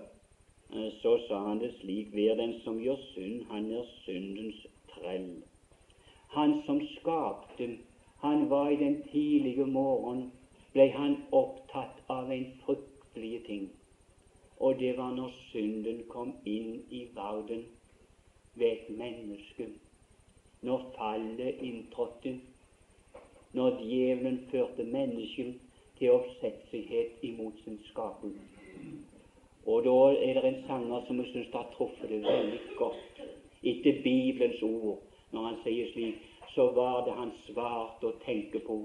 [0.75, 5.43] Eh, så sa han det slik Vær den som gjør synd, han er syndens trell.
[6.35, 7.69] Han som skapte,
[8.21, 10.31] han var i den tidlige morgen
[10.73, 13.69] ble han opptatt av en fryktelig ting,
[14.59, 17.67] og det var når synden kom inn i verden
[18.55, 19.69] ved et menneske,
[20.63, 22.35] når fallet inntrådte,
[23.53, 25.64] når djevelen førte mennesket
[25.99, 28.37] til oppsetsighet imot sin skaper.
[29.67, 29.97] Og da
[30.29, 33.23] er det en sanger som jeg syns har truffet det veldig godt
[33.65, 35.01] etter Bibelens ord,
[35.33, 36.21] når han sier slik
[36.55, 38.77] så var det han svarte å tenke på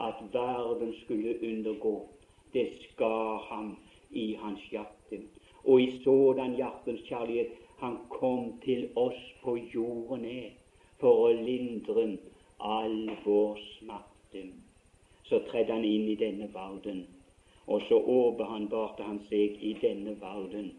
[0.00, 1.96] at verden skulle undergå.
[2.52, 3.74] Det skar ham
[4.10, 5.20] i hans hjerte.
[5.64, 10.56] Og i sådan hjertens kjærlighet han kom til oss på jorden ned
[11.02, 12.06] for å lindre
[12.58, 14.46] all vår smerte.
[15.28, 17.06] Så tredde han inn i denne verden,
[17.66, 20.72] og så åpenbarte han seg i denne verden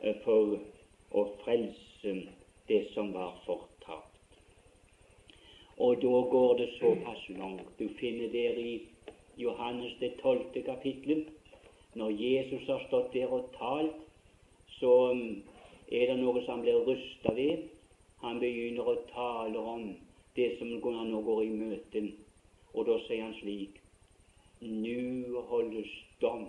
[0.00, 0.56] eh, for
[1.12, 2.14] å frelse
[2.68, 4.14] det som var fortapt.
[5.76, 7.68] og da går det såpass langt.
[7.78, 8.82] Du finner der i
[9.36, 11.26] Johannes det tolvte kapittelet.
[11.94, 13.94] Når Jesus har stått der og talt,
[14.78, 15.42] så um,
[15.92, 17.66] er det noe som han blir rysta ved.
[18.22, 19.88] Han begynner å tale om
[20.36, 22.02] det som han nå går i møte.
[22.74, 23.80] Og da sier han slik
[24.64, 26.46] Nå holdes dom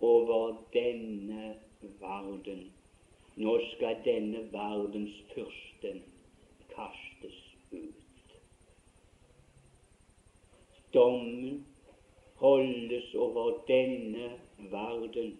[0.00, 1.54] over denne
[2.00, 2.70] verden.
[3.36, 5.92] Nå skal denne verdens fyrste
[6.72, 7.38] kastes
[7.72, 8.34] ut.
[10.94, 11.66] Dommen
[12.40, 15.38] holdes over denne verden.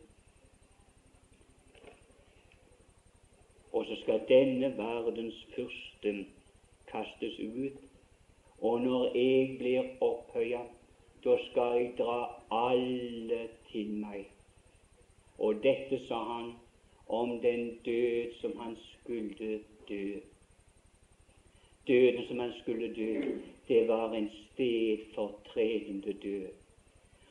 [3.72, 6.14] Og så skal denne verdens fyrste
[6.92, 7.88] kastes ut.
[8.61, 10.61] Og når jeg blir opphøya,
[11.25, 12.18] da skal jeg dra
[12.51, 14.27] alle til meg.
[15.38, 16.53] Og dette sa han
[17.07, 20.21] om den død som han skulle dø.
[21.88, 26.49] Døden som han skulle dø, det var en stedfortredende død.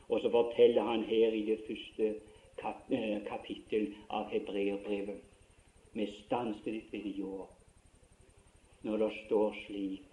[0.08, 2.14] Og så forteller han her i det første
[2.58, 5.20] kap eh, kapittel av Hebreerbrevet
[5.94, 7.48] ved i år
[8.82, 10.07] når det står slik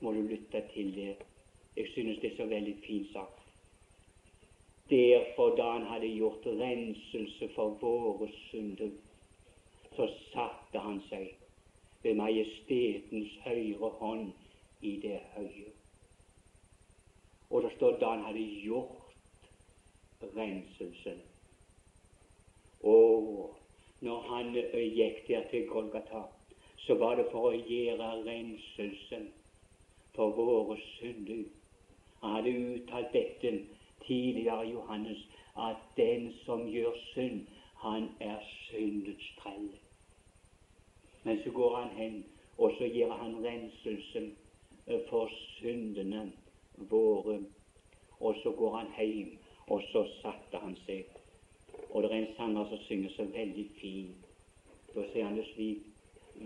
[0.00, 1.16] Må du lytte til det.
[1.76, 3.40] Jeg synes det er så veldig fint sagt.
[4.90, 8.90] Derfor, da han hadde gjort renselse for våre synder,
[9.96, 11.28] så satte han seg
[12.02, 14.32] ved majestetens høyre hånd
[14.82, 15.70] i det høye.
[17.50, 21.20] Og det står da han hadde gjort renselsen.
[22.82, 23.56] Og
[24.00, 24.54] når han
[24.96, 26.22] gikk der til Golgata,
[26.78, 29.28] så var det for å gjøre renselsen
[30.14, 31.44] for våre synder.
[32.22, 33.52] Han hadde uttalt dette
[34.06, 37.46] tidligere, Johannes, at den som gjør synd,
[37.76, 39.70] han er syndets trell.
[41.22, 42.24] Men så går han hen,
[42.58, 44.30] og så gir han renselse
[44.86, 46.32] eh, for syndene
[46.76, 47.38] våre.
[48.20, 51.04] Og så går han hjem, og så satte han seg.
[51.90, 54.26] Og det er en sanger som synger så veldig fint.
[54.94, 55.86] Da sier han det slik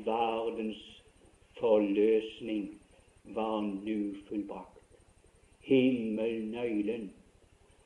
[0.05, 0.81] Verdens
[1.59, 2.73] forløsning
[3.25, 4.81] var nu fullbrakt.
[5.61, 7.13] Himmelnøylen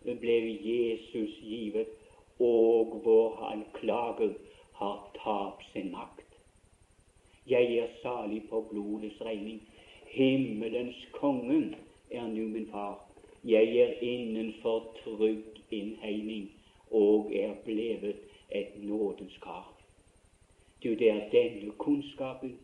[0.04, 1.86] ble Jesus givet,
[2.40, 4.34] og vår anklager
[4.78, 6.26] har tapt sin makt.
[7.46, 9.62] Jeg er salig på blodets regning.
[10.06, 11.76] Himmelens konge
[12.10, 12.98] er nu min far.
[13.44, 16.50] Jeg er innenfor trygg innhegning
[16.90, 18.16] og er blevet
[18.50, 19.72] et nådens kar.
[20.82, 22.58] Du, det er denne kunnskapen,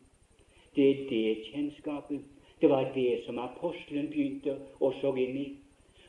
[0.76, 2.20] det er det kjennskapet.
[2.60, 5.46] Det var det som apostelen begynte å så inn i.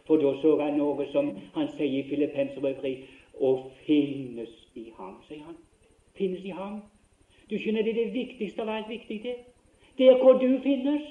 [0.05, 5.41] For da så han noe som han sier i Filippenserbrevet å finnes i ham, sier
[5.47, 5.57] han.
[6.15, 6.81] Finnes i ham.
[7.49, 9.21] Du skjønner, det er det viktigste av alt viktig.
[9.23, 9.35] det.
[9.97, 11.01] Der hvor du finnes.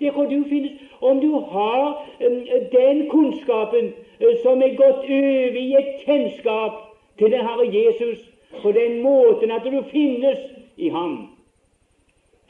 [0.00, 0.72] Der hvor du finnes.
[1.00, 2.40] Om du har um,
[2.72, 3.92] den kunnskapen
[4.22, 6.80] uh, som er gått over i et kjennskap
[7.18, 8.18] til den Herre Jesus
[8.62, 10.38] på den måten at du finnes
[10.76, 11.33] i ham.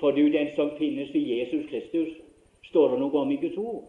[0.01, 2.17] For du, den som finnes i Jesus Kristus,
[2.69, 3.85] står det noe om i Guds ord.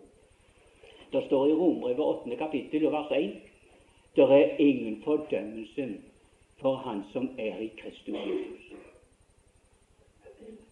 [1.12, 2.36] Det står i Romerbrevet 8.
[2.40, 3.36] kapittel og vers 1
[4.16, 5.98] det er ingen fordømmelse
[6.58, 8.78] for han som er i Kristus Jesus.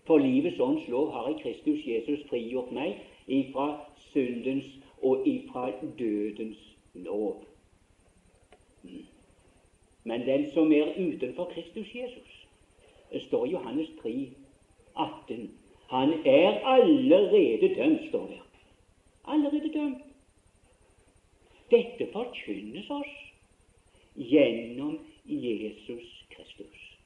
[0.06, 3.68] For livets ånds lov har i Kristus Jesus frigjort meg ifra
[3.98, 4.68] syndens
[5.02, 6.60] og ifra dødens
[6.94, 7.44] lov.
[10.04, 12.48] Men den som er utenfor Kristus Jesus,
[13.28, 14.30] står i Johannes 3,
[14.96, 15.52] 18,
[15.90, 18.44] han er allerede dømt, står der.
[19.28, 20.02] Allerede dømt.
[21.72, 23.14] Dette forkynnes oss
[24.16, 26.98] gjennom Jesus Kristus.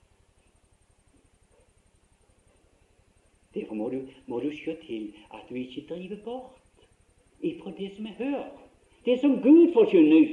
[3.53, 6.83] Derfor må du, må du se til at du ikke driver bort
[7.41, 8.43] ifra det som er hør,
[9.05, 10.27] det som Gud forkynner.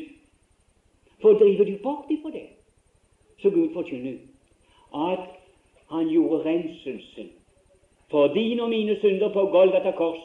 [1.20, 2.48] For driver du bort ifra det,
[3.42, 4.18] så Gud forkynner
[4.94, 5.28] at
[5.90, 7.30] han gjorde renselsen
[8.14, 10.22] for dine og mine synder på Golgata kors,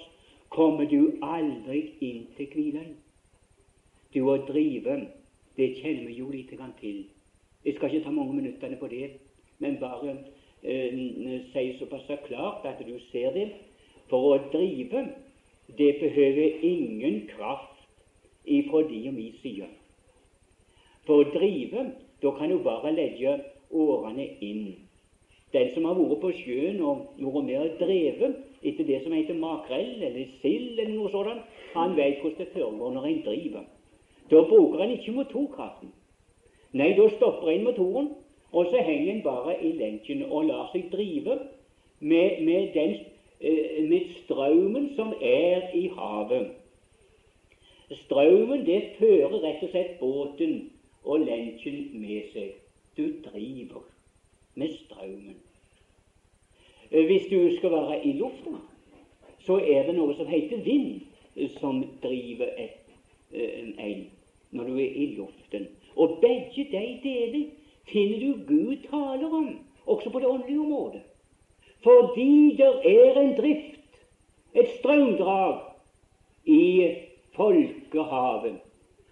[0.49, 2.91] kommer du aldri inn til hvilen.
[4.13, 4.97] Du å drive,
[5.57, 6.99] det kjenner vi jo lite grann til.
[7.65, 9.07] Jeg skal ikke ta mange minuttene på det,
[9.57, 10.13] men bare
[10.61, 10.99] eh,
[11.49, 13.47] si såpass klart at du ser det.
[14.11, 15.01] For å drive,
[15.81, 17.81] det behøver ingen kraft
[18.45, 19.71] ifra de og min side.
[21.09, 21.87] For å drive,
[22.21, 23.33] da kan du bare legge
[23.73, 24.88] årene inn.
[25.53, 30.03] Den som har vært på sjøen og vært og drevet etter det som heter makrell
[30.03, 33.67] eller sild eller noe sånt, han vet hvordan det foregår når en driver.
[34.29, 35.93] Da bruker en ikke motorkraften.
[36.77, 38.09] Nei, da stopper en motoren,
[38.51, 41.37] og så henger en bare i lenken og lar seg drive
[41.99, 42.95] med, med, den,
[43.41, 46.51] eh, med strømmen som er i havet.
[48.03, 50.59] Strømmen det fører rett og slett båten
[51.03, 52.53] og lenken med seg.
[52.97, 53.81] Du driver
[54.55, 55.37] med strømmen.
[56.89, 58.55] Hvis du skal være i lufta,
[59.39, 61.01] så er det noe som heter vind,
[61.59, 62.89] som driver et,
[63.33, 64.07] eh, en
[64.51, 65.67] når du er i luften.
[65.95, 67.45] Og begge de deler
[67.91, 71.01] finner du Gud taler om, også på det åndelige området.
[71.83, 74.01] Fordi det er en drift,
[74.55, 75.69] et strømdrag,
[76.49, 76.95] i
[77.35, 78.57] folkehavet.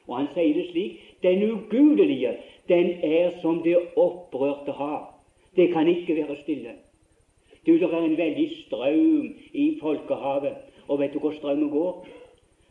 [0.08, 2.38] Og han sier det slik den ugudelige,
[2.70, 5.17] den er som det opprørte hav.
[5.56, 6.76] Det kan ikke være stille.
[7.68, 10.56] Du, det er en veldig strøm i folkehavet.
[10.88, 12.08] Og vet du hvor strømmen går?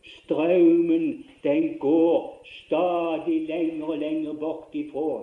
[0.02, 5.22] Strømmen den går stadig lenger og lenger bort ifra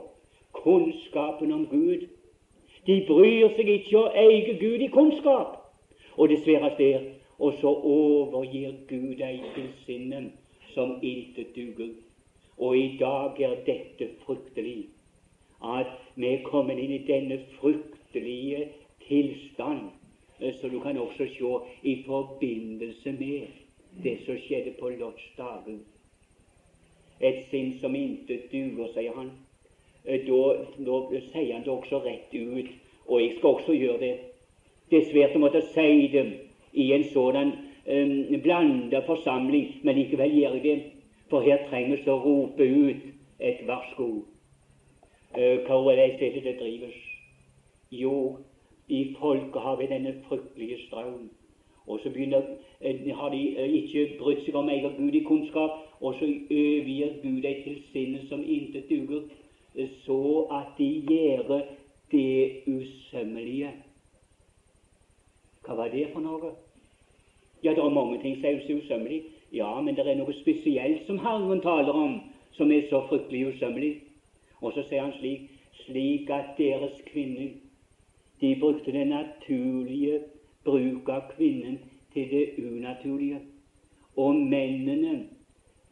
[0.54, 2.08] kunnskapen om Gud.
[2.88, 5.60] De bryr seg ikke å eie Gud i kunnskap.
[6.18, 7.10] Og det sværes der.
[7.39, 10.32] Og så overgir Gud deg til sinnen
[10.76, 11.95] som intet duger.
[12.58, 14.86] Og i dag er dette fryktelig,
[15.66, 18.68] at vi er kommet inn i denne fryktelige
[19.07, 19.89] tilstand,
[20.59, 21.53] så du kan også se
[21.84, 23.47] i forbindelse med
[24.03, 25.24] det som skjedde på Lots.
[27.22, 29.30] Et sinn som intet duger, sier han.
[30.05, 30.39] Eh, da,
[30.84, 32.72] da sier han det også rett ut,
[33.07, 34.16] og jeg skal også gjøre det.
[34.89, 36.26] Det er svært å måtte si det
[36.74, 37.53] i en sådan
[37.88, 40.78] um, blanda forsamling, men likevel gjør jeg det.
[41.30, 43.07] For her trenger vi å rope ut
[43.39, 44.09] et varsko.
[45.38, 46.95] Uh, hvor er det stedet det drives?
[47.91, 48.38] Jo,
[48.88, 51.29] i folket har vi denne fryktelige strøm.
[51.88, 52.41] Og så begynner,
[52.81, 55.71] eh, har de eh, ikke brydd seg om egen Gud i kunnskap,
[56.01, 59.21] og så overgir Gud dem til sinnet som intet duger,
[60.05, 61.61] så at de gjør
[62.11, 63.71] det usømmelige.
[65.65, 66.53] Hva var det for noe?
[67.63, 69.21] Ja, det er mange ting som er usømmelig.
[69.53, 72.19] Ja, men det er noe spesielt som Herren taler om,
[72.51, 73.93] som er så fryktelig usømmelig.
[74.64, 75.49] Og så sier han slik
[75.86, 77.49] slik at deres kvinner
[78.41, 80.20] de brukte den naturlige
[80.64, 81.80] bruk av kvinnen
[82.14, 83.39] til det unaturlige.
[84.16, 85.28] Og mennene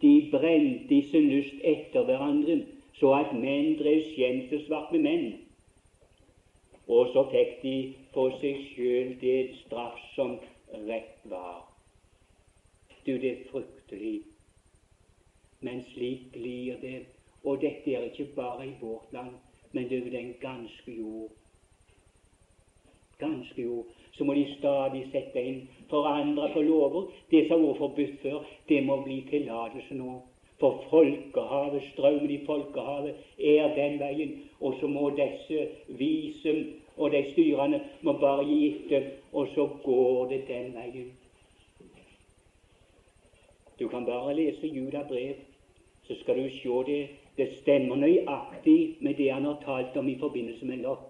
[0.01, 2.61] de brente i sin lyst etter hverandre,
[2.99, 5.31] så at menn drev skjemselsvart med menn.
[6.87, 7.75] Og så fikk de
[8.13, 10.37] på seg sjøl det straff som
[10.87, 11.63] rett var.
[13.05, 14.21] Du, det er fryktelig.
[15.61, 17.05] Men slik blir det.
[17.43, 19.35] Og dette er ikke bare i vårt land,
[19.71, 21.29] men det er den ganske jord.
[23.19, 27.07] Ganske jord så må de stadig sette inn, forandre på lover.
[27.31, 30.19] Det som var forbudt før, det må bli tillatelse nå.
[30.59, 34.35] For folkehavet, strømmen i folkehavet, er den veien.
[34.59, 36.53] Og så må disse vise
[36.97, 41.11] og de styrende må bare gi etter, og så går det den veien.
[43.79, 45.35] Du kan bare lese Juda brev,
[46.03, 47.07] så skal du se det.
[47.37, 51.07] Det stemmer nøyaktig med det han har talt om i forbindelse med Lot.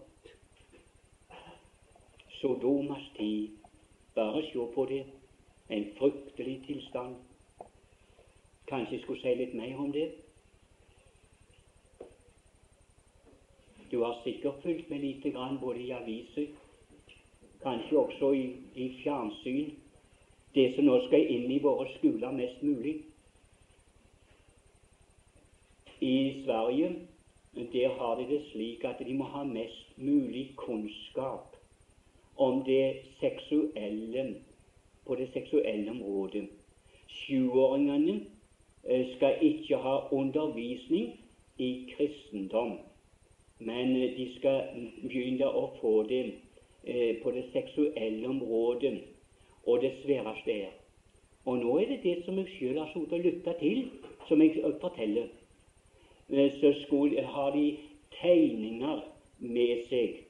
[2.41, 3.49] Sodomas tid.
[4.15, 5.03] Bare se på det.
[5.69, 7.15] En fryktelig tilstand.
[8.67, 10.09] Kanskje jeg skulle si litt mer om det.
[13.91, 16.47] Du har sikkert fulgt med lite grann både i aviser,
[17.63, 18.45] kanskje også i,
[18.75, 19.73] i fjernsyn,
[20.55, 23.01] det som nå skal inn i våre skoler mest mulig.
[26.01, 26.95] I Sverige
[27.73, 31.55] der har de det slik at de må ha mest mulig kunnskap
[32.37, 34.35] om det seksuelle
[35.05, 36.47] på det seksuelle området.
[37.07, 38.21] Sjuåringene
[38.83, 41.19] eh, skal ikke ha undervisning
[41.57, 42.77] i kristendom,
[43.59, 44.61] men eh, de skal
[45.01, 46.23] begynne å få det
[46.83, 49.03] eh, på det seksuelle området.
[49.65, 50.71] Og det sværeste er
[51.45, 53.85] Og nå er det det som jeg selv har sittet og lytta til,
[54.27, 55.29] som jeg forteller.
[56.31, 57.77] Så skulle, har de
[58.21, 59.01] tegninger
[59.39, 60.21] med seg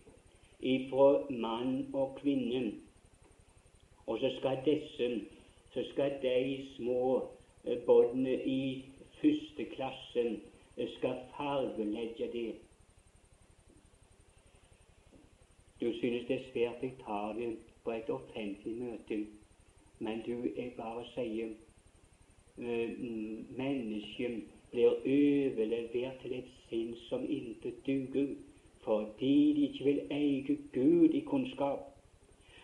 [0.61, 2.71] ifra mann og kvinne.
[4.07, 5.11] Og så skal disse
[5.73, 7.29] så skal de små
[7.85, 8.85] båndene i
[9.21, 10.41] første klassen
[10.97, 12.55] skal fargelegge det.
[15.81, 19.25] Du synes det er svært jeg tar det på et offentlig møte,
[19.99, 21.53] men du, jeg bare sier
[22.57, 22.89] uh,
[23.57, 28.33] mennesket blir overlevert til et sinn som intet duger,
[28.85, 31.87] fordi de ikke vil eie Gud i kunnskap.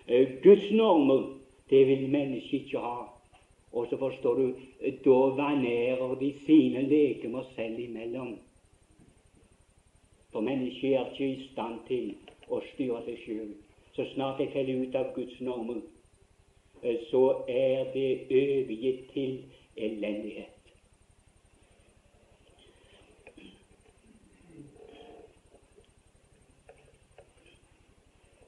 [0.08, 1.38] Uh, Guds normer,
[1.70, 3.06] det vil mennesket ikke ha.
[3.72, 4.54] Og så forstår du,
[5.06, 8.38] da vanerer de sine legemer selv imellom.
[10.32, 12.14] For mennesket er ikke i stand til
[12.50, 13.54] å styre seg sjøl.
[13.96, 15.82] Så snart jeg faller ut av Guds normer,
[16.84, 19.40] eh, så er det overgitt til
[19.76, 20.57] elendighet.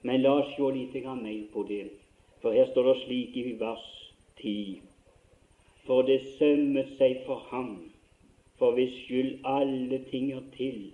[0.10, 1.84] Men la oss se litt mer på det,
[2.42, 3.90] for her står det slik i vers
[4.42, 4.56] 10
[5.90, 7.70] for det sømmet seg for ham,
[8.62, 10.92] for hvis skyld alle ting er til,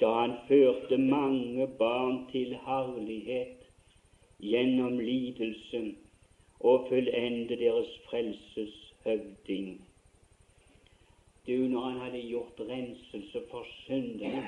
[0.00, 3.66] da han førte mange barn til herlighet
[4.40, 5.90] gjennom lidelsen
[6.60, 9.74] og fullende deres frelses høvding.
[11.44, 14.46] Du, når han hadde gjort renselse for syndene,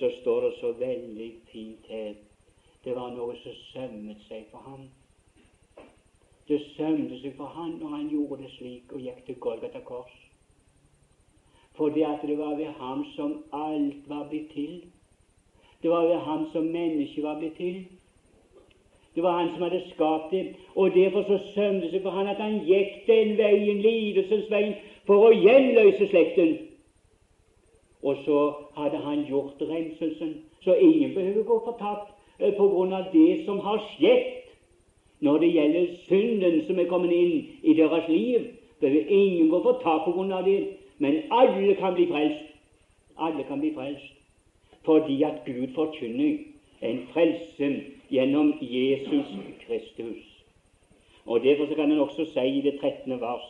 [0.00, 2.16] så står det så veldig fint her
[2.86, 4.84] det var noe som sømmet seg for ham.
[6.46, 10.12] Det sømte seg for ham når han gjorde det slik og gikk til Golgata kors.
[11.74, 14.78] Fordi at det var ved ham som alt var blitt til.
[15.82, 17.82] Det var ved ham som mennesket var blitt til.
[19.14, 20.54] Det var han som hadde skapt det.
[20.76, 24.74] Og derfor så sømte seg for han at han gikk den veien, lidelsens veien,
[25.10, 26.58] for å gjenløse slekten.
[28.06, 28.42] Og så
[28.78, 33.80] hadde han gjort renselsen, så ingen behøver gå fortapt på grunn av det som har
[33.94, 34.32] skjedd
[35.20, 40.04] når det gjelder synden som er kommet inn i deres liv, behøver ingen gå fortapt
[40.04, 40.58] på grunn av det,
[40.98, 42.52] men alle kan bli frelst.
[43.16, 44.12] Alle kan bli frelst
[44.86, 46.36] fordi at Gud forkynner
[46.86, 47.70] en frelse
[48.10, 49.26] gjennom Jesus
[49.66, 50.22] Kristus.
[51.26, 53.20] Og Derfor kan en også si i det 13.
[53.20, 53.48] vers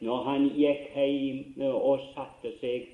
[0.00, 2.88] når han gikk hjem og satte seg,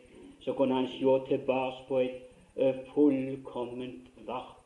[0.45, 2.19] så kunne han se tilbake på et
[2.57, 4.58] eh, fullkomment verk.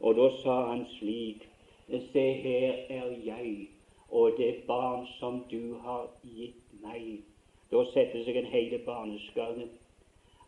[0.00, 1.48] Og da sa han slik
[1.86, 3.68] Se, her er jeg
[4.08, 7.20] og det barn som du har gitt meg.
[7.70, 9.68] Da setter seg en hele barneskare.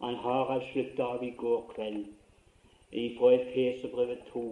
[0.01, 2.07] Han har alt sluttet av i går kveld
[2.93, 4.45] ifra Efeserbrevet 2.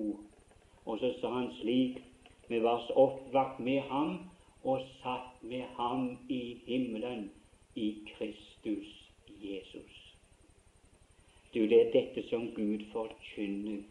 [0.87, 2.03] Og så sa han slik
[2.49, 4.19] Vi var oppvakt med ham
[4.63, 7.31] og satt med ham i himmelen
[7.75, 8.91] i Kristus
[9.43, 10.15] Jesus.
[11.55, 13.83] Du, det er dette som Gud forkynner.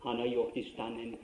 [0.00, 1.16] Han har gjort i stand en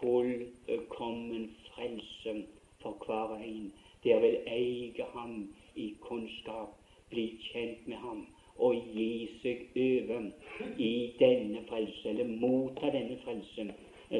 [0.00, 2.34] fullkommen frelse
[2.82, 3.72] for hver en.
[4.04, 6.74] Der vil eie ham i kunnskap,
[7.10, 8.26] bli kjent med ham
[8.58, 10.30] og gi seg over
[10.78, 13.70] i denne frelse, eller motta denne frelsen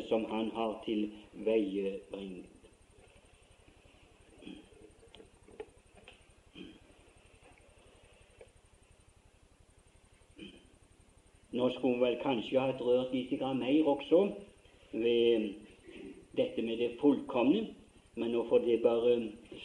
[0.08, 1.08] som han har til
[1.46, 2.57] veiebringt.
[11.52, 14.18] Nå skulle vi vel kanskje ha rørt litt mer også
[14.92, 15.46] ved
[16.36, 17.62] dette med det fullkomne,
[18.20, 19.14] men nå får det bare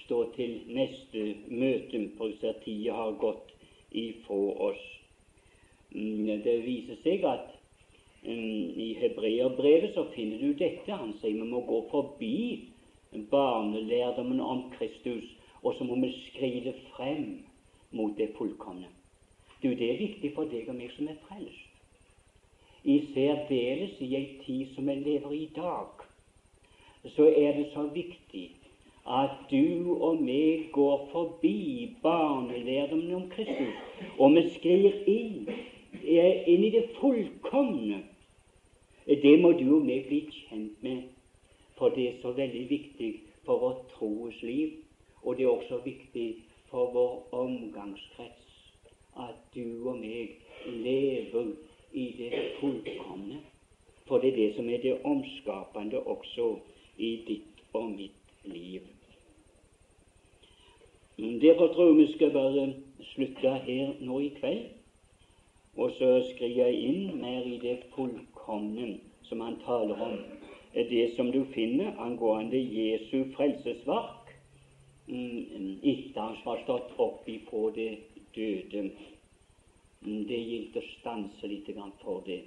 [0.05, 2.31] stå til neste møte, for
[2.63, 3.51] tida har gått
[3.91, 4.85] ifra oss.
[5.91, 7.51] Mm, det viser seg at
[8.23, 10.87] um, i hebreerbrevet så finner du dette.
[10.87, 12.37] Han sier vi må gå forbi
[13.29, 15.27] barnelærdommen om Kristus,
[15.61, 17.43] og så må vi skride frem
[17.91, 18.87] mot det fullkomne.
[19.59, 21.72] Du, Det er viktig for deg og meg som er frelst.
[22.85, 26.03] I særdeles i ei tid som vi lever i dag,
[27.15, 28.49] så er det så viktig
[29.07, 33.79] at du og meg går forbi barnelærdommen om Kristus,
[34.19, 35.47] og vi sklir inn,
[36.03, 38.03] inn i det fullkomne.
[39.07, 41.03] Det må du og meg bli kjent med,
[41.79, 43.11] for det er så veldig viktig
[43.43, 44.79] for vårt troes liv,
[45.23, 46.29] og det er også viktig
[46.71, 48.49] for vår omgangskrets.
[49.13, 51.51] at du og meg lever
[51.93, 53.39] i det fullkomne.
[54.07, 56.55] For det er det som er det omskapende også
[56.97, 58.81] i ditt og mitt liv.
[61.17, 64.65] Derfor tror jeg vi skal bare slutte her nå i kveld,
[65.75, 70.17] og så skriver jeg inn mer i det fullkomne som han taler om.
[70.73, 74.33] Det som du finner angående Jesu frelsesverk
[75.07, 77.91] mm, etter han har stått opp ifra det
[78.35, 78.89] døde.
[80.05, 81.69] Mm, det gjelder å stanse litt
[82.01, 82.41] for det.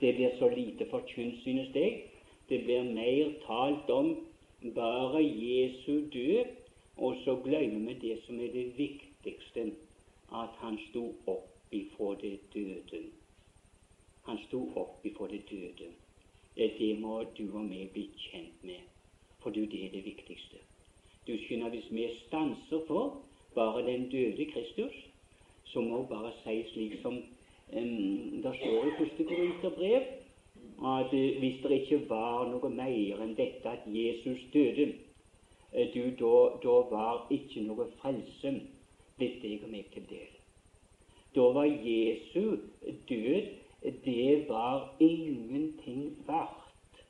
[0.00, 2.08] Det blir så lite forkynt, synes jeg.
[2.48, 4.16] Det blir mer talt om
[4.74, 6.46] bare Jesu død,
[6.96, 9.72] og så glemmer vi det som er det viktigste,
[10.32, 13.02] at han sto opp ifra det døde.
[14.26, 15.90] Han sto opp ifra det døde.
[16.56, 18.82] Det må du og meg bli kjent med,
[19.40, 20.60] for det er det viktigste.
[21.26, 23.22] Du skjønner, hvis vi stanser for
[23.54, 24.94] bare den døde Kristus,
[25.64, 30.10] så må bare si slik som um, det står i første Korinterbrev,
[30.84, 34.92] at uh, hvis det ikke var noe mer enn dette at Jesus døde,
[35.72, 36.36] uh, du, da,
[36.66, 38.54] da, var ikke noe frelse
[39.16, 40.38] blitt deg og meg til del.
[41.34, 42.56] Da var Jesu
[43.08, 43.52] død
[43.82, 47.02] det var ingenting verdt.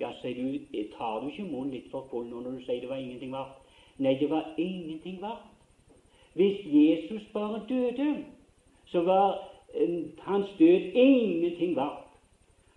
[0.00, 0.58] Ja, sier du,
[0.96, 3.60] tar du ikke munnen litt for full nå når du sier det var ingenting verdt?
[3.96, 5.53] Nei, det var ingenting verdt.
[6.34, 8.24] Hvis Jesus bare døde,
[8.86, 12.00] så var eh, hans død ingenting verdt.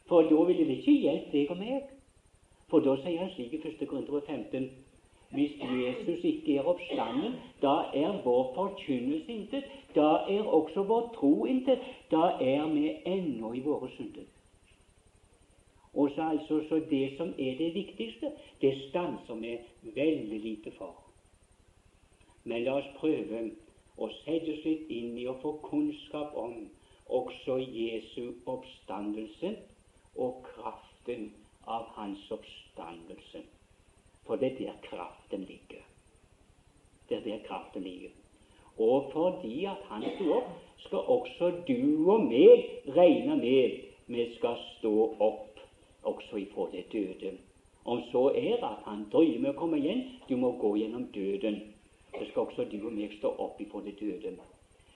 [0.08, 1.82] For da ville det ikke hjelpe deg og meg.
[2.70, 3.88] For da sier han slik i 1.
[3.88, 4.70] Korinter 15
[5.30, 9.64] hvis Jesus ikke er oppstanden, da er vår forkynnelse intet.
[9.95, 11.80] Da er også vår tro intet.
[12.12, 14.24] Da er vi ennå i våre synder.
[15.93, 18.32] Og så altså, så Det som er det viktigste,
[18.62, 19.58] det stanser vi
[19.95, 20.95] veldig lite for.
[22.48, 23.39] Men la oss prøve
[24.00, 26.54] å sette oss litt inn i å få kunnskap om
[27.18, 29.52] også Jesu oppstandelse
[30.24, 31.28] og kraften
[31.68, 33.43] av hans oppstandelse.
[34.28, 35.84] For det er der kraften ligger.
[37.10, 38.16] Det er der kraften ligger.
[38.78, 40.50] Og fordi at han sto opp,
[40.86, 45.60] skal også du og meg regne med vi skal stå opp
[46.08, 47.34] også ifra det døde.
[47.84, 51.60] Om så er at han drømmer å komme igjen, du må gå gjennom døden
[52.20, 54.34] så skal også du og meg stå opp ifra det døde.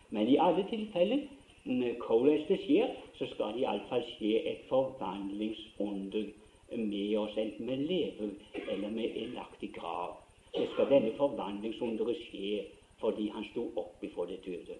[0.09, 1.27] Men i alle tilfeller,
[1.63, 6.31] hvordan det skjer, så skal det iallfall skje et forvandlingsunder
[6.77, 8.29] med oss, enten vi lever
[8.71, 10.17] eller vi er lagt i grav.
[10.55, 12.65] Så skal denne forvandlingsunderet skje
[13.01, 14.77] fordi han sto opp ifra det døde.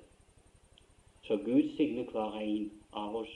[1.26, 3.34] Så Gud signe hver en av oss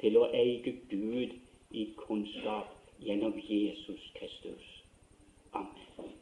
[0.00, 1.36] til å eie Gud
[1.70, 2.72] i kunnskap
[3.02, 4.66] gjennom Jesus Kristus.
[5.52, 6.21] Amen.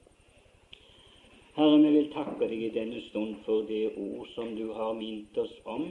[1.55, 5.38] Herre, vi vil takke deg i denne stund for det ord som du har minnet
[5.42, 5.88] oss om.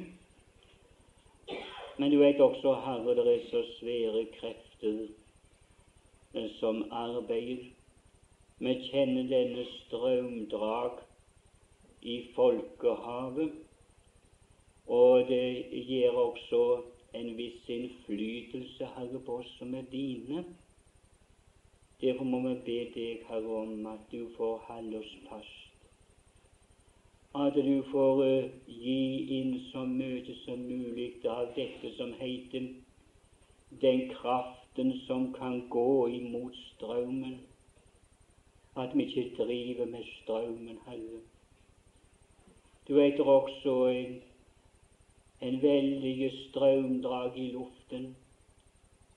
[1.99, 5.01] Men du vet også, Herre, det er så svære krefter
[6.34, 7.66] eh, som arbeider.
[8.60, 11.03] Vi kjenner denne strømdrag
[12.07, 13.51] i folkehavet,
[14.88, 15.43] og det
[15.89, 16.64] gir også
[17.20, 20.45] en viss innflytelse, Herre, på oss som er dine.
[22.02, 25.89] Derfor må vi be deg, Herre, om at du får holde oss fast.
[27.36, 29.02] At du får uh, gi
[29.39, 32.70] inn så mye som mulig av dette som heter
[33.82, 37.36] den kraften som kan gå imot strømmen.
[38.80, 41.20] At vi ikke driver med strømmen, Herre.
[42.88, 44.16] Du vet også en,
[45.41, 48.14] en veldig strømdrag i luften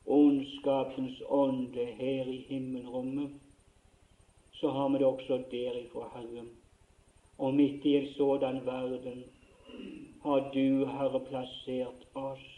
[0.06, 3.30] ondskapens ånde her i himmelrommet,
[4.52, 6.44] så har vi det også derifra, Herre.
[7.38, 9.24] Og midt i en sådan verden
[10.22, 12.48] har du, Herre, plassert oss.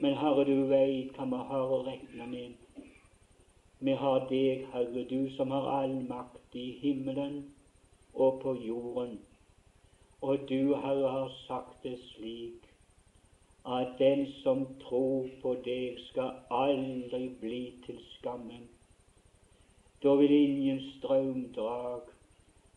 [0.00, 2.86] Men Herre, du veit hva vi har å regne med.
[3.82, 7.40] Vi har deg, Herre, du som har all makt i himmelen
[8.14, 9.18] og på jorden.
[10.22, 12.61] Og du, Herre, har sagt det slik
[13.66, 18.62] at den som tror på deg, skal aldri bli til skamme.
[20.02, 22.08] Da vil ingen strømdrag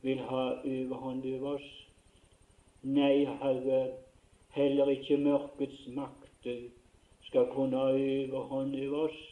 [0.02, 1.70] vil ha overhånd over oss.
[2.84, 3.80] Nei, Herre,
[4.54, 6.68] heller ikke mørkets makter
[7.26, 9.24] skal kunne ha overhånd over oss,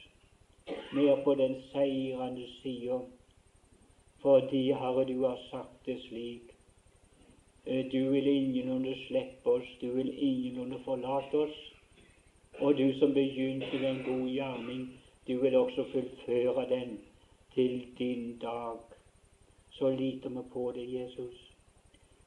[0.93, 2.97] mer på den seirende sida,
[4.23, 6.52] fordi, Herre, du har sagt det slik
[7.65, 11.59] du vil ingenlunde slippe oss, du vil ingenlunde forlate oss.
[12.59, 16.99] Og du som begynte den gode gjerning, du vil også fullføre den
[17.53, 18.77] til din dag.
[19.71, 21.51] Så liter vi på det, Jesus.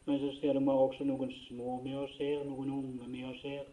[0.04, 3.24] Men så ser du vi har også noen små med oss her, noen unge med
[3.30, 3.64] oss her.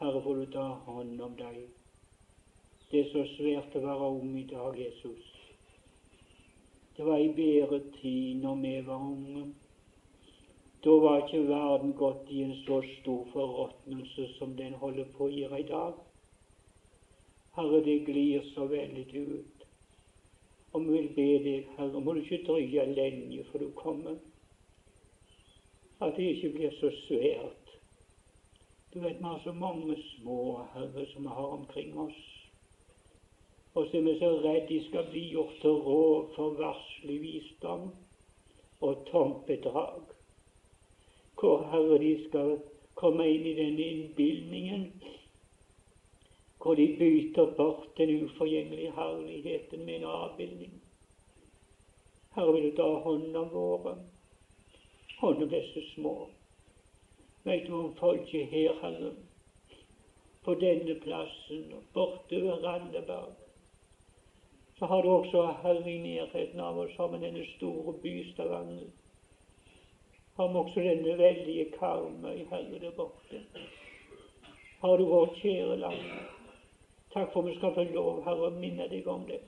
[0.00, 1.60] Herre, får du ta hånd om deg.
[2.90, 5.30] Det er så svært å være ung i dag, Jesus.
[6.96, 9.46] Det var ei bedre tid når vi var unge.
[10.84, 15.32] Da var ikke verden gått i en så stor forråtnelse som den holder på å
[15.32, 15.94] gjøre i dag.
[17.56, 19.64] Herre, det glir så veldig ut.
[20.74, 24.20] Og vi vil be deg, Herre, må du ikke drøye lenge før du kommer
[26.04, 27.70] at det ikke blir så svært.
[28.92, 32.24] Du vet vi har så mange små, Herre, som vi har omkring oss.
[33.74, 37.88] Og så er vi så redd de skal bli gjort til råd for varslig visdom
[38.80, 40.13] og tomt bedrag.
[41.44, 42.54] Hvor, Herre, de skal
[42.96, 44.86] komme inn i denne innbilningen
[46.64, 50.78] hvor de bytter bort den uforgjengelige herligheten med en avbildning.
[52.34, 53.92] Herre, vil du ta hånd om våre
[55.18, 56.14] hånd om disse små.
[57.44, 59.12] Veit du om folket her, Herre,
[60.48, 61.84] på denne plassen og
[62.40, 63.36] ved Randaberg,
[64.78, 68.88] så har du også Herre i nærheten av oss, vi denne store by Stavanger.
[70.36, 73.42] Har vi også denne veldige Karmøy, Herre, der borte.
[74.80, 76.06] Har du vårt kjære land.
[77.14, 79.42] Takk for vi skal få lov, Herre, å minne deg om det.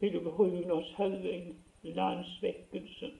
[0.00, 3.10] Vil du forune oss, Herre, en landsvekkelse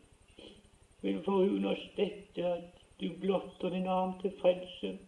[1.02, 4.98] vil forune oss dette at du blotter din arm til frelse,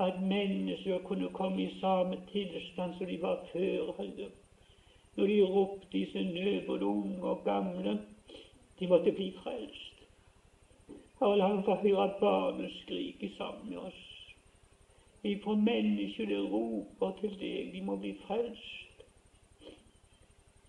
[0.00, 4.28] at mennesker kunne komme i samme tilstand som de var før, Herre.
[5.16, 7.98] Når de ropte i sin nød, både unge og gamle,
[8.82, 9.98] de måtte bli frelst.
[11.20, 14.00] Herre, la ham få høre barnet skrike sammen med oss.
[15.22, 19.04] Vi får mennesker det roper til deg, de må bli frelst.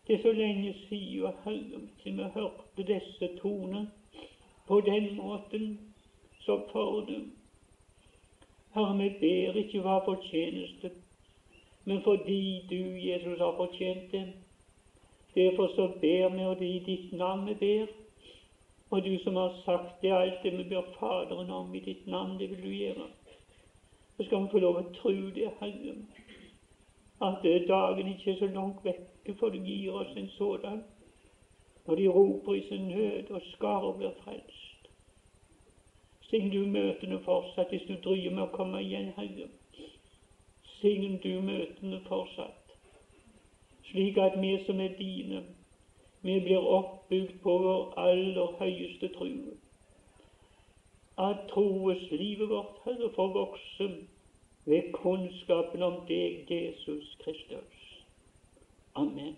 [0.08, 3.88] Det er så lenge siden, vi hørte disse toner
[4.68, 5.80] på den måten,
[6.46, 7.18] som får du.
[8.76, 10.94] Herre, vi ber ikke hva fortjeneste,
[11.90, 12.78] men fordi du,
[13.10, 14.24] Jesus, har fortjent det.
[15.36, 18.03] Derfor så ber vi, og det i ditt navn vi ber.
[18.94, 22.36] Og du som har sagt det, alt det vi ber Faderen om i ditt navn,
[22.40, 23.08] det vil du gjøre.
[24.18, 25.96] Så skal vi få lov å tro det, Herre,
[27.26, 30.84] at dagen ikke er så langt vekke, for du gir oss en sådan
[31.88, 34.88] når de roper i sin nød, og skarer blir frelst.
[36.30, 39.50] Sign du møtene fortsatt hvis du dryer med å komme igjen, Herre.
[40.78, 42.78] Sign du møtene fortsatt,
[43.90, 45.44] slik at vi som er dine,
[46.24, 49.30] vi blir oppbygd på vår aller høyeste tro.
[51.20, 53.90] At troeslivet vårt, Herre, får vokse
[54.66, 57.82] ved kunnskapen om deg, Jesus Kristus.
[58.96, 59.36] Amen.